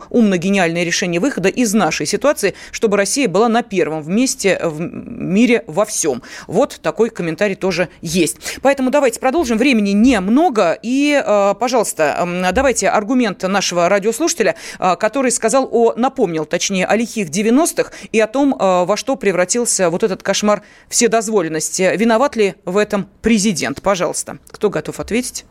умно-гениальное 0.69 0.83
решение 0.83 1.19
выхода 1.19 1.49
из 1.49 1.73
нашей 1.73 2.05
ситуации, 2.05 2.53
чтобы 2.71 2.97
Россия 2.97 3.27
была 3.27 3.49
на 3.49 3.63
первом 3.63 4.09
месте 4.09 4.59
в 4.63 4.79
мире 4.79 5.63
во 5.67 5.85
всем. 5.85 6.21
Вот 6.47 6.79
такой 6.81 7.09
комментарий 7.09 7.55
тоже 7.55 7.89
есть. 8.01 8.59
Поэтому 8.61 8.91
давайте 8.91 9.19
продолжим. 9.19 9.57
Времени 9.57 9.91
немного. 9.91 10.77
И, 10.83 11.21
э, 11.23 11.53
пожалуйста, 11.59 12.27
давайте 12.53 12.89
аргумент 12.89 13.43
нашего 13.43 13.89
радиослушателя, 13.89 14.55
э, 14.79 14.95
который 14.95 15.31
сказал 15.31 15.67
о, 15.71 15.93
напомнил, 15.95 16.45
точнее, 16.45 16.85
о 16.85 16.95
лихих 16.95 17.29
90-х 17.29 17.91
и 18.11 18.19
о 18.19 18.27
том, 18.27 18.53
э, 18.53 18.85
во 18.85 18.97
что 18.97 19.15
превратился 19.15 19.89
вот 19.89 20.03
этот 20.03 20.23
кошмар 20.23 20.61
вседозволенности. 20.87 21.91
Виноват 21.95 22.35
ли 22.35 22.55
в 22.65 22.77
этом 22.77 23.07
президент? 23.21 23.81
Пожалуйста. 23.81 24.37
Кто 24.51 24.69
готов 24.69 24.99
ответить? 24.99 25.45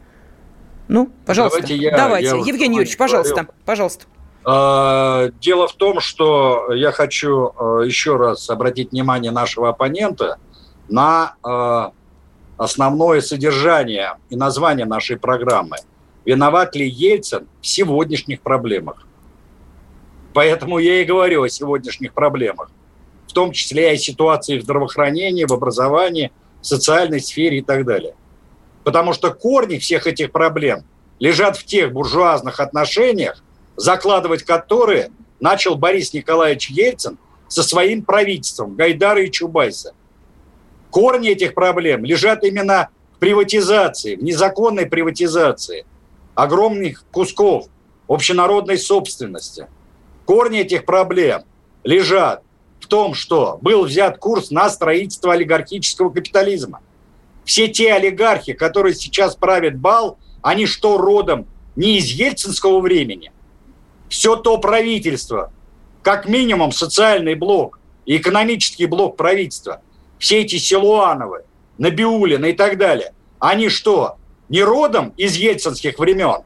Ну, 0.88 1.10
пожалуйста. 1.26 1.60
Давайте. 1.60 1.76
Я, 1.76 1.96
Давайте. 1.96 2.28
Я 2.28 2.36
Евгений 2.36 2.76
Юрьевич, 2.76 2.96
пожалуйста. 2.96 3.34
Говорил. 3.34 3.52
Пожалуйста. 3.64 4.04
А, 4.06 4.17
дело 4.48 5.68
в 5.68 5.74
том, 5.74 6.00
что 6.00 6.72
я 6.72 6.90
хочу 6.90 7.52
а, 7.54 7.80
еще 7.80 8.16
раз 8.16 8.48
обратить 8.48 8.92
внимание 8.92 9.30
нашего 9.30 9.68
оппонента 9.68 10.38
на 10.88 11.34
а, 11.42 11.92
основное 12.56 13.20
содержание 13.20 14.16
и 14.30 14.36
название 14.36 14.86
нашей 14.86 15.18
программы. 15.18 15.76
Виноват 16.24 16.74
ли 16.76 16.88
Ельцин 16.88 17.46
в 17.60 17.66
сегодняшних 17.66 18.40
проблемах? 18.40 19.06
Поэтому 20.32 20.78
я 20.78 21.02
и 21.02 21.04
говорю 21.04 21.42
о 21.42 21.48
сегодняшних 21.50 22.14
проблемах, 22.14 22.70
в 23.26 23.32
том 23.34 23.52
числе 23.52 23.90
и 23.90 23.94
о 23.94 23.98
ситуации 23.98 24.58
в 24.58 24.62
здравоохранении, 24.62 25.44
в 25.44 25.52
образовании, 25.52 26.32
в 26.62 26.66
социальной 26.66 27.20
сфере 27.20 27.58
и 27.58 27.62
так 27.62 27.84
далее. 27.84 28.14
Потому 28.82 29.12
что 29.12 29.30
корни 29.30 29.76
всех 29.78 30.06
этих 30.06 30.32
проблем 30.32 30.84
лежат 31.18 31.58
в 31.58 31.64
тех 31.64 31.92
буржуазных 31.92 32.60
отношениях, 32.60 33.42
закладывать 33.78 34.42
которые 34.42 35.10
начал 35.40 35.76
Борис 35.76 36.12
Николаевич 36.12 36.68
Ельцин 36.68 37.16
со 37.46 37.62
своим 37.62 38.02
правительством 38.02 38.74
Гайдара 38.74 39.22
и 39.22 39.30
Чубайса. 39.30 39.94
Корни 40.90 41.30
этих 41.30 41.54
проблем 41.54 42.04
лежат 42.04 42.44
именно 42.44 42.88
в 43.14 43.18
приватизации, 43.20 44.16
в 44.16 44.22
незаконной 44.22 44.86
приватизации 44.86 45.86
огромных 46.34 47.04
кусков 47.10 47.66
общенародной 48.08 48.78
собственности. 48.78 49.68
Корни 50.26 50.60
этих 50.60 50.84
проблем 50.84 51.42
лежат 51.84 52.42
в 52.80 52.86
том, 52.86 53.14
что 53.14 53.58
был 53.62 53.84
взят 53.84 54.18
курс 54.18 54.50
на 54.50 54.68
строительство 54.70 55.32
олигархического 55.34 56.10
капитализма. 56.10 56.80
Все 57.44 57.68
те 57.68 57.92
олигархи, 57.94 58.52
которые 58.52 58.94
сейчас 58.94 59.36
правят 59.36 59.78
бал, 59.78 60.18
они 60.42 60.66
что 60.66 60.98
родом 60.98 61.46
не 61.76 61.98
из 61.98 62.06
ельцинского 62.06 62.80
времени, 62.80 63.32
все 64.08 64.36
то 64.36 64.58
правительство, 64.58 65.52
как 66.02 66.28
минимум 66.28 66.72
социальный 66.72 67.34
блок 67.34 67.78
и 68.06 68.16
экономический 68.16 68.86
блок 68.86 69.16
правительства, 69.16 69.82
все 70.18 70.40
эти 70.40 70.56
Силуановы, 70.56 71.44
Набиулины 71.76 72.50
и 72.50 72.52
так 72.54 72.78
далее, 72.78 73.12
они 73.38 73.68
что, 73.68 74.16
не 74.48 74.62
родом 74.62 75.12
из 75.16 75.36
ельцинских 75.36 75.98
времен? 75.98 76.42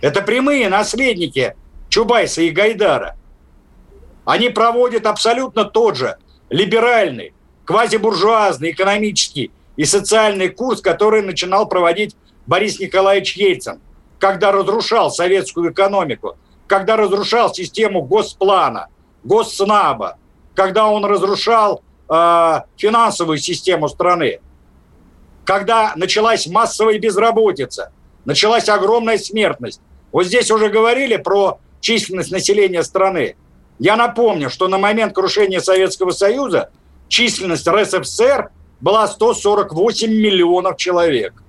Это 0.00 0.22
прямые 0.22 0.68
наследники 0.68 1.54
Чубайса 1.88 2.42
и 2.42 2.50
Гайдара. 2.50 3.16
Они 4.24 4.48
проводят 4.48 5.06
абсолютно 5.06 5.64
тот 5.64 5.96
же 5.96 6.16
либеральный, 6.48 7.34
квазибуржуазный, 7.64 8.72
экономический 8.72 9.52
и 9.76 9.84
социальный 9.84 10.48
курс, 10.48 10.80
который 10.80 11.22
начинал 11.22 11.68
проводить 11.68 12.16
Борис 12.46 12.80
Николаевич 12.80 13.36
Ельцин– 13.36 13.80
когда 14.22 14.52
разрушал 14.52 15.10
советскую 15.10 15.72
экономику, 15.72 16.36
когда 16.68 16.96
разрушал 16.96 17.52
систему 17.52 18.02
госплана, 18.02 18.86
госснаба, 19.24 20.16
когда 20.54 20.86
он 20.86 21.04
разрушал 21.04 21.82
э, 22.08 22.60
финансовую 22.76 23.38
систему 23.38 23.88
страны, 23.88 24.38
когда 25.44 25.94
началась 25.96 26.46
массовая 26.46 27.00
безработица, 27.00 27.90
началась 28.24 28.68
огромная 28.68 29.18
смертность. 29.18 29.80
Вот 30.12 30.26
здесь 30.26 30.52
уже 30.52 30.68
говорили 30.68 31.16
про 31.16 31.58
численность 31.80 32.30
населения 32.30 32.84
страны. 32.84 33.34
Я 33.80 33.96
напомню, 33.96 34.50
что 34.50 34.68
на 34.68 34.78
момент 34.78 35.14
крушения 35.16 35.58
Советского 35.58 36.12
Союза 36.12 36.70
численность 37.08 37.66
РСФСР 37.66 38.52
была 38.80 39.08
148 39.08 40.08
миллионов 40.08 40.76
человек. 40.76 41.42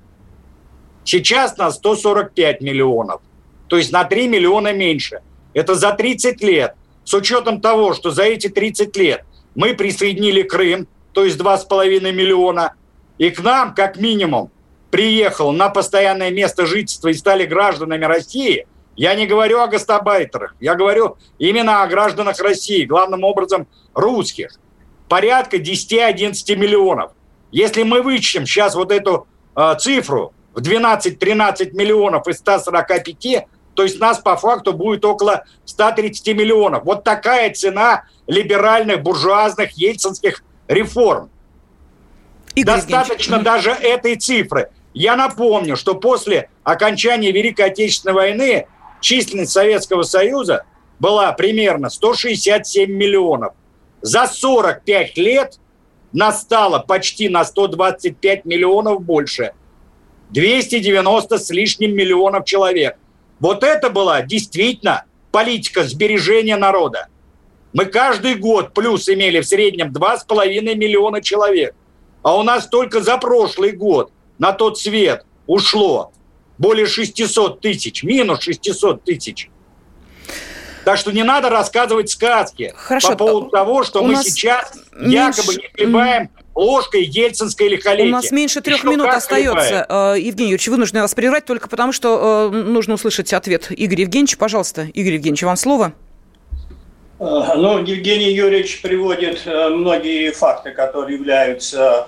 Сейчас 1.06 1.58
нас 1.58 1.76
145 1.76 2.62
миллионов. 2.62 3.22
то 3.68 3.78
есть 3.78 3.92
на 3.92 4.04
3 4.04 4.28
миллиона 4.28 4.72
меньше. 4.72 5.22
Это 5.54 5.74
за 5.74 5.94
30 5.94 6.44
лет. 6.44 6.76
С 7.06 7.14
учетом 7.14 7.60
того, 7.60 7.94
что 7.94 8.12
за 8.12 8.24
эти 8.24 8.48
30 8.48 8.96
лет 8.98 9.26
мы 9.56 9.74
присоединили 9.74 10.44
Крым, 10.44 10.88
то 11.14 11.24
есть 11.24 11.40
2,5 11.40 12.12
миллиона, 12.12 12.76
и 13.18 13.30
к 13.30 13.42
нам, 13.42 13.74
как 13.74 13.98
минимум, 13.98 14.52
приехал 14.92 15.52
на 15.52 15.70
постоянное 15.70 16.30
место 16.30 16.66
жительства 16.66 17.08
и 17.08 17.14
стали 17.14 17.46
гражданами 17.46 18.06
России, 18.06 18.68
я 18.96 19.16
не 19.16 19.26
говорю 19.26 19.60
о 19.60 19.68
гастабайтерах, 19.68 20.56
я 20.60 20.76
говорю 20.76 21.18
именно 21.40 21.82
о 21.82 21.88
гражданах 21.88 22.40
России, 22.40 22.86
главным 22.86 23.24
образом 23.24 23.68
русских, 23.96 24.52
порядка 25.10 25.58
10-11 25.58 26.56
миллионов. 26.56 27.12
Если 27.52 27.84
мы 27.84 28.02
вычтем 28.02 28.46
сейчас 28.46 28.76
вот 28.76 28.92
эту 28.92 29.28
э, 29.56 29.76
цифру 29.80 30.34
в 30.54 30.60
12-13 30.60 31.72
миллионов 31.74 32.28
из 32.28 32.38
145, 32.38 33.48
то 33.74 33.84
есть 33.84 34.00
нас 34.00 34.20
по 34.20 34.36
факту 34.38 34.74
будет 34.74 35.04
около 35.04 35.46
130 35.66 36.28
миллионов. 36.36 36.84
Вот 36.86 37.04
такая 37.04 37.52
цена 37.54 38.04
либеральных, 38.28 39.02
буржуазных, 39.02 39.72
ельцинских 39.72 40.44
реформ. 40.68 41.30
Игорь 42.56 42.76
Достаточно 42.76 43.38
Евгеньевич. 43.38 43.44
даже 43.44 43.72
этой 43.72 44.16
цифры. 44.16 44.70
Я 44.94 45.16
напомню, 45.16 45.76
что 45.76 45.96
после 45.96 46.50
окончания 46.64 47.32
Великой 47.32 47.68
Отечественной 47.68 48.14
войны 48.14 48.68
численность 49.02 49.52
Советского 49.52 50.04
Союза 50.04 50.66
была 51.00 51.32
примерно 51.34 51.90
167 51.90 52.92
миллионов. 52.92 53.54
За 54.02 54.28
45 54.28 55.18
лет 55.18 55.60
настало 56.12 56.78
почти 56.80 57.28
на 57.28 57.44
125 57.44 58.46
миллионов 58.46 59.02
больше. 59.02 59.54
290 60.34 61.38
с 61.38 61.50
лишним 61.52 61.96
миллионов 61.96 62.46
человек. 62.46 62.98
Вот 63.40 63.64
это 63.64 63.90
была 63.90 64.22
действительно 64.22 65.06
политика 65.32 65.84
сбережения 65.84 66.58
народа. 66.58 67.08
Мы 67.72 67.86
каждый 67.86 68.36
год 68.36 68.74
плюс 68.74 69.10
имели 69.10 69.40
в 69.40 69.46
среднем 69.46 69.92
2,5 69.92 70.76
миллиона 70.76 71.22
человек. 71.22 71.76
А 72.22 72.38
у 72.38 72.44
нас 72.44 72.68
только 72.68 73.02
за 73.02 73.18
прошлый 73.18 73.72
год 73.72 74.12
на 74.40 74.54
тот 74.54 74.80
свет 74.80 75.26
ушло 75.48 76.12
более 76.58 76.86
600 76.86 77.60
тысяч, 77.62 78.04
минус 78.04 78.42
600 78.42 79.04
тысяч. 79.04 79.50
Так 80.86 80.98
что 80.98 81.12
не 81.12 81.24
надо 81.24 81.50
рассказывать 81.50 82.10
сказки 82.10 82.74
Хорошо. 82.76 83.10
по 83.10 83.16
поводу 83.16 83.50
того, 83.50 83.84
что 83.84 84.02
У 84.02 84.08
мы 84.08 84.16
сейчас 84.18 84.74
меньше... 84.94 85.42
якобы 85.42 85.56
не 85.56 85.68
хлебаем 85.74 86.30
ложкой 86.56 87.04
ельцинской 87.04 87.70
лихолетия. 87.70 88.10
У 88.10 88.12
нас 88.12 88.32
меньше 88.32 88.62
трех 88.62 88.84
минут 88.84 89.08
остается. 89.08 89.86
Хлебает. 89.88 90.18
Э, 90.18 90.20
Евгений 90.20 90.52
Юрьевич, 90.52 90.68
вынужден 90.68 91.02
вас 91.02 91.14
прервать 91.16 91.46
только 91.46 91.68
потому, 91.68 91.92
что 91.92 92.52
э, 92.54 92.56
нужно 92.56 92.96
услышать 92.96 93.34
ответ 93.34 93.68
Игоря 93.70 94.02
Евгеньевича. 94.02 94.38
Пожалуйста, 94.38 94.84
Игорь 94.94 95.14
Евгеньевич, 95.14 95.44
вам 95.44 95.56
слово. 95.56 95.94
Э, 97.20 97.54
ну, 97.56 97.80
Евгений 97.80 98.32
Юрьевич 98.32 98.82
приводит 98.82 99.46
многие 99.46 100.32
факты, 100.32 100.72
которые 100.72 101.18
являются 101.18 102.08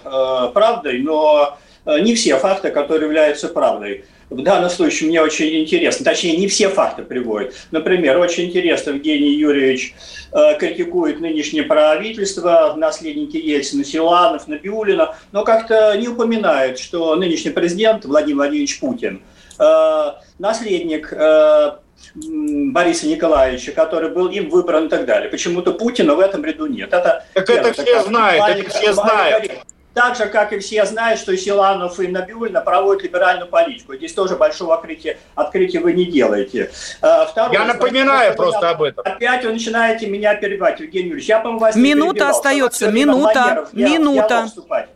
правдой, 0.54 1.00
но 1.00 1.58
не 1.86 2.16
все 2.16 2.38
факты, 2.38 2.72
которые 2.72 3.06
являются 3.06 3.48
правдой. 3.48 4.06
В 4.30 4.42
данном 4.42 4.70
случае 4.70 5.10
мне 5.10 5.22
очень 5.22 5.62
интересно, 5.62 6.04
точнее, 6.04 6.38
не 6.38 6.48
все 6.48 6.70
факты 6.70 7.04
приводят. 7.04 7.54
Например, 7.72 8.18
очень 8.18 8.46
интересно, 8.46 8.92
Евгений 8.92 9.36
Юрьевич 9.36 9.94
э, 10.32 10.58
критикует 10.58 11.20
нынешнее 11.20 11.64
правительство, 11.64 12.74
наследники 12.76 13.38
Ельцина, 13.38 13.84
Силанов, 13.84 14.48
Набиулина, 14.48 15.16
но 15.32 15.44
как-то 15.44 15.96
не 15.98 16.08
упоминает, 16.08 16.80
что 16.80 17.16
нынешний 17.16 17.52
президент 17.52 18.06
Владимир 18.06 18.38
Владимирович 18.38 18.80
Путин, 18.80 19.22
э, 19.60 20.12
наследник 20.40 21.14
э, 21.14 21.72
Бориса 22.16 23.08
Николаевича, 23.08 23.74
который 23.74 24.10
был 24.10 24.28
им 24.30 24.50
выбран 24.50 24.88
и 24.88 24.90
так 24.90 25.06
далее. 25.06 25.30
Почему-то 25.30 25.72
Путина 25.72 26.16
в 26.16 26.20
этом 26.20 26.44
ряду 26.44 26.66
нет. 26.66 26.92
Это, 26.92 27.26
так 27.34 27.50
это 27.50 27.74
все 27.74 28.04
знают, 28.04 28.58
это 28.58 28.70
все 28.70 28.94
знают. 28.94 29.52
Так 29.96 30.18
же, 30.18 30.26
как 30.26 30.52
и 30.52 30.60
все 30.60 30.86
знают, 30.86 31.22
что 31.22 31.36
Силанов 31.38 32.02
и 32.02 32.08
Набиулина 32.10 32.60
проводят 32.60 33.04
либеральную 33.04 33.50
политику. 33.50 33.96
Здесь 33.96 34.14
тоже 34.14 34.36
большого 34.36 34.76
открытия, 34.76 35.18
открытия 35.36 35.80
вы 35.80 35.94
не 35.94 36.04
делаете. 36.04 36.70
А, 37.02 37.26
второе, 37.26 37.54
Я 37.54 37.66
напоминаю 37.66 38.36
просто 38.36 38.70
об 38.72 38.84
этом. 38.84 39.06
Опять 39.08 39.46
вы 39.46 39.54
начинаете 39.54 40.08
меня 40.08 40.36
перебивать, 40.36 40.82
Евгений 40.82 41.08
Юрьевич. 41.08 41.30
Я, 41.30 41.40
по-моему, 41.40 41.60
вас 41.60 41.76
Минута 41.78 42.30
остается, 42.30 42.92
минута, 42.92 43.70
минута. 43.72 44.50
Я, 44.70 44.88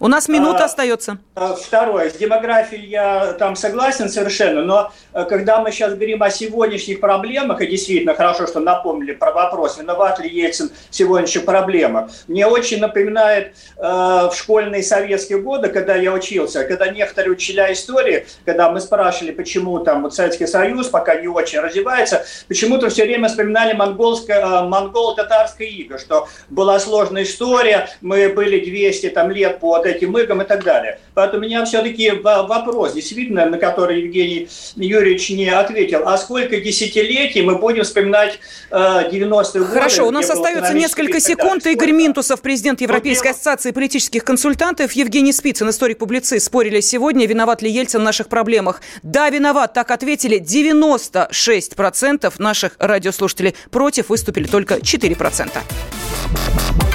у 0.00 0.08
нас 0.08 0.28
минута 0.28 0.60
а, 0.60 0.64
остается. 0.64 1.18
А, 1.34 1.54
второе. 1.54 2.08
С 2.08 2.14
демографией 2.14 2.86
я 2.86 3.34
там 3.34 3.54
согласен 3.54 4.08
совершенно, 4.08 4.62
но 4.62 4.92
э, 5.12 5.24
когда 5.26 5.60
мы 5.60 5.70
сейчас 5.72 5.92
говорим 5.92 6.22
о 6.22 6.30
сегодняшних 6.30 7.00
проблемах, 7.00 7.60
и 7.60 7.66
действительно 7.66 8.14
хорошо, 8.14 8.46
что 8.46 8.60
напомнили 8.60 9.12
про 9.12 9.32
вопрос, 9.32 9.78
виноват 9.78 10.18
ли 10.20 10.30
Ельцин 10.30 10.70
в 10.88 10.94
сегодняшних 10.94 11.44
проблемах, 11.44 12.10
мне 12.28 12.46
очень 12.46 12.80
напоминает 12.80 13.54
э, 13.76 13.82
в 13.82 14.32
школьные 14.34 14.82
советские 14.82 15.42
годы, 15.42 15.68
когда 15.68 15.96
я 15.96 16.14
учился, 16.14 16.64
когда 16.64 16.88
некоторые 16.88 17.32
учителя 17.32 17.70
истории, 17.70 18.26
когда 18.46 18.70
мы 18.70 18.80
спрашивали, 18.80 19.32
почему 19.32 19.80
там 19.80 20.02
вот 20.02 20.14
Советский 20.14 20.46
Союз 20.46 20.88
пока 20.88 21.16
не 21.16 21.28
очень 21.28 21.60
развивается, 21.60 22.24
почему-то 22.48 22.88
все 22.88 23.04
время 23.04 23.28
вспоминали 23.28 23.74
монгольское, 23.74 24.40
э, 24.40 24.62
монголо-татарское 24.64 25.68
иго, 25.68 25.98
что 25.98 26.26
была 26.48 26.80
сложная 26.80 27.24
история, 27.24 27.90
мы 28.00 28.30
были 28.30 28.64
200 28.64 29.10
там, 29.10 29.30
лет 29.30 29.60
под 29.60 29.89
этим 29.90 30.16
игам 30.16 30.42
и 30.42 30.44
так 30.44 30.64
далее. 30.64 30.98
Поэтому 31.14 31.42
у 31.42 31.46
меня 31.46 31.64
все-таки 31.64 32.10
вопрос, 32.10 32.94
действительно, 32.94 33.46
на 33.46 33.58
который 33.58 34.02
Евгений 34.02 34.48
Юрьевич 34.76 35.30
не 35.30 35.48
ответил. 35.48 36.02
А 36.06 36.16
сколько 36.18 36.60
десятилетий 36.60 37.42
мы 37.42 37.56
будем 37.56 37.84
вспоминать 37.84 38.38
э, 38.70 38.74
90-е 38.74 39.60
годы? 39.60 39.72
Хорошо, 39.72 40.06
у 40.06 40.10
нас 40.10 40.28
остается 40.30 40.74
несколько 40.74 41.20
секунд. 41.20 41.66
Игорь 41.66 41.92
Минтусов, 41.92 42.40
президент 42.40 42.80
Европейской 42.80 43.28
вот 43.28 43.36
ассоциации 43.36 43.70
политических 43.70 44.24
консультантов, 44.24 44.92
Евгений 44.92 45.32
Спицын, 45.32 45.70
историк-публицист, 45.70 46.46
спорили 46.46 46.80
сегодня, 46.80 47.26
виноват 47.26 47.62
ли 47.62 47.70
Ельцин 47.70 48.00
в 48.00 48.04
наших 48.04 48.28
проблемах. 48.28 48.80
Да, 49.02 49.30
виноват, 49.30 49.74
так 49.74 49.90
ответили 49.90 50.40
96% 50.40 52.32
наших 52.38 52.76
радиослушателей. 52.78 53.54
Против 53.70 54.08
выступили 54.08 54.46
только 54.46 54.76
4%. 54.76 56.89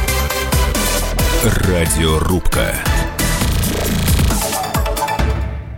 Радиорубка. 1.45 2.73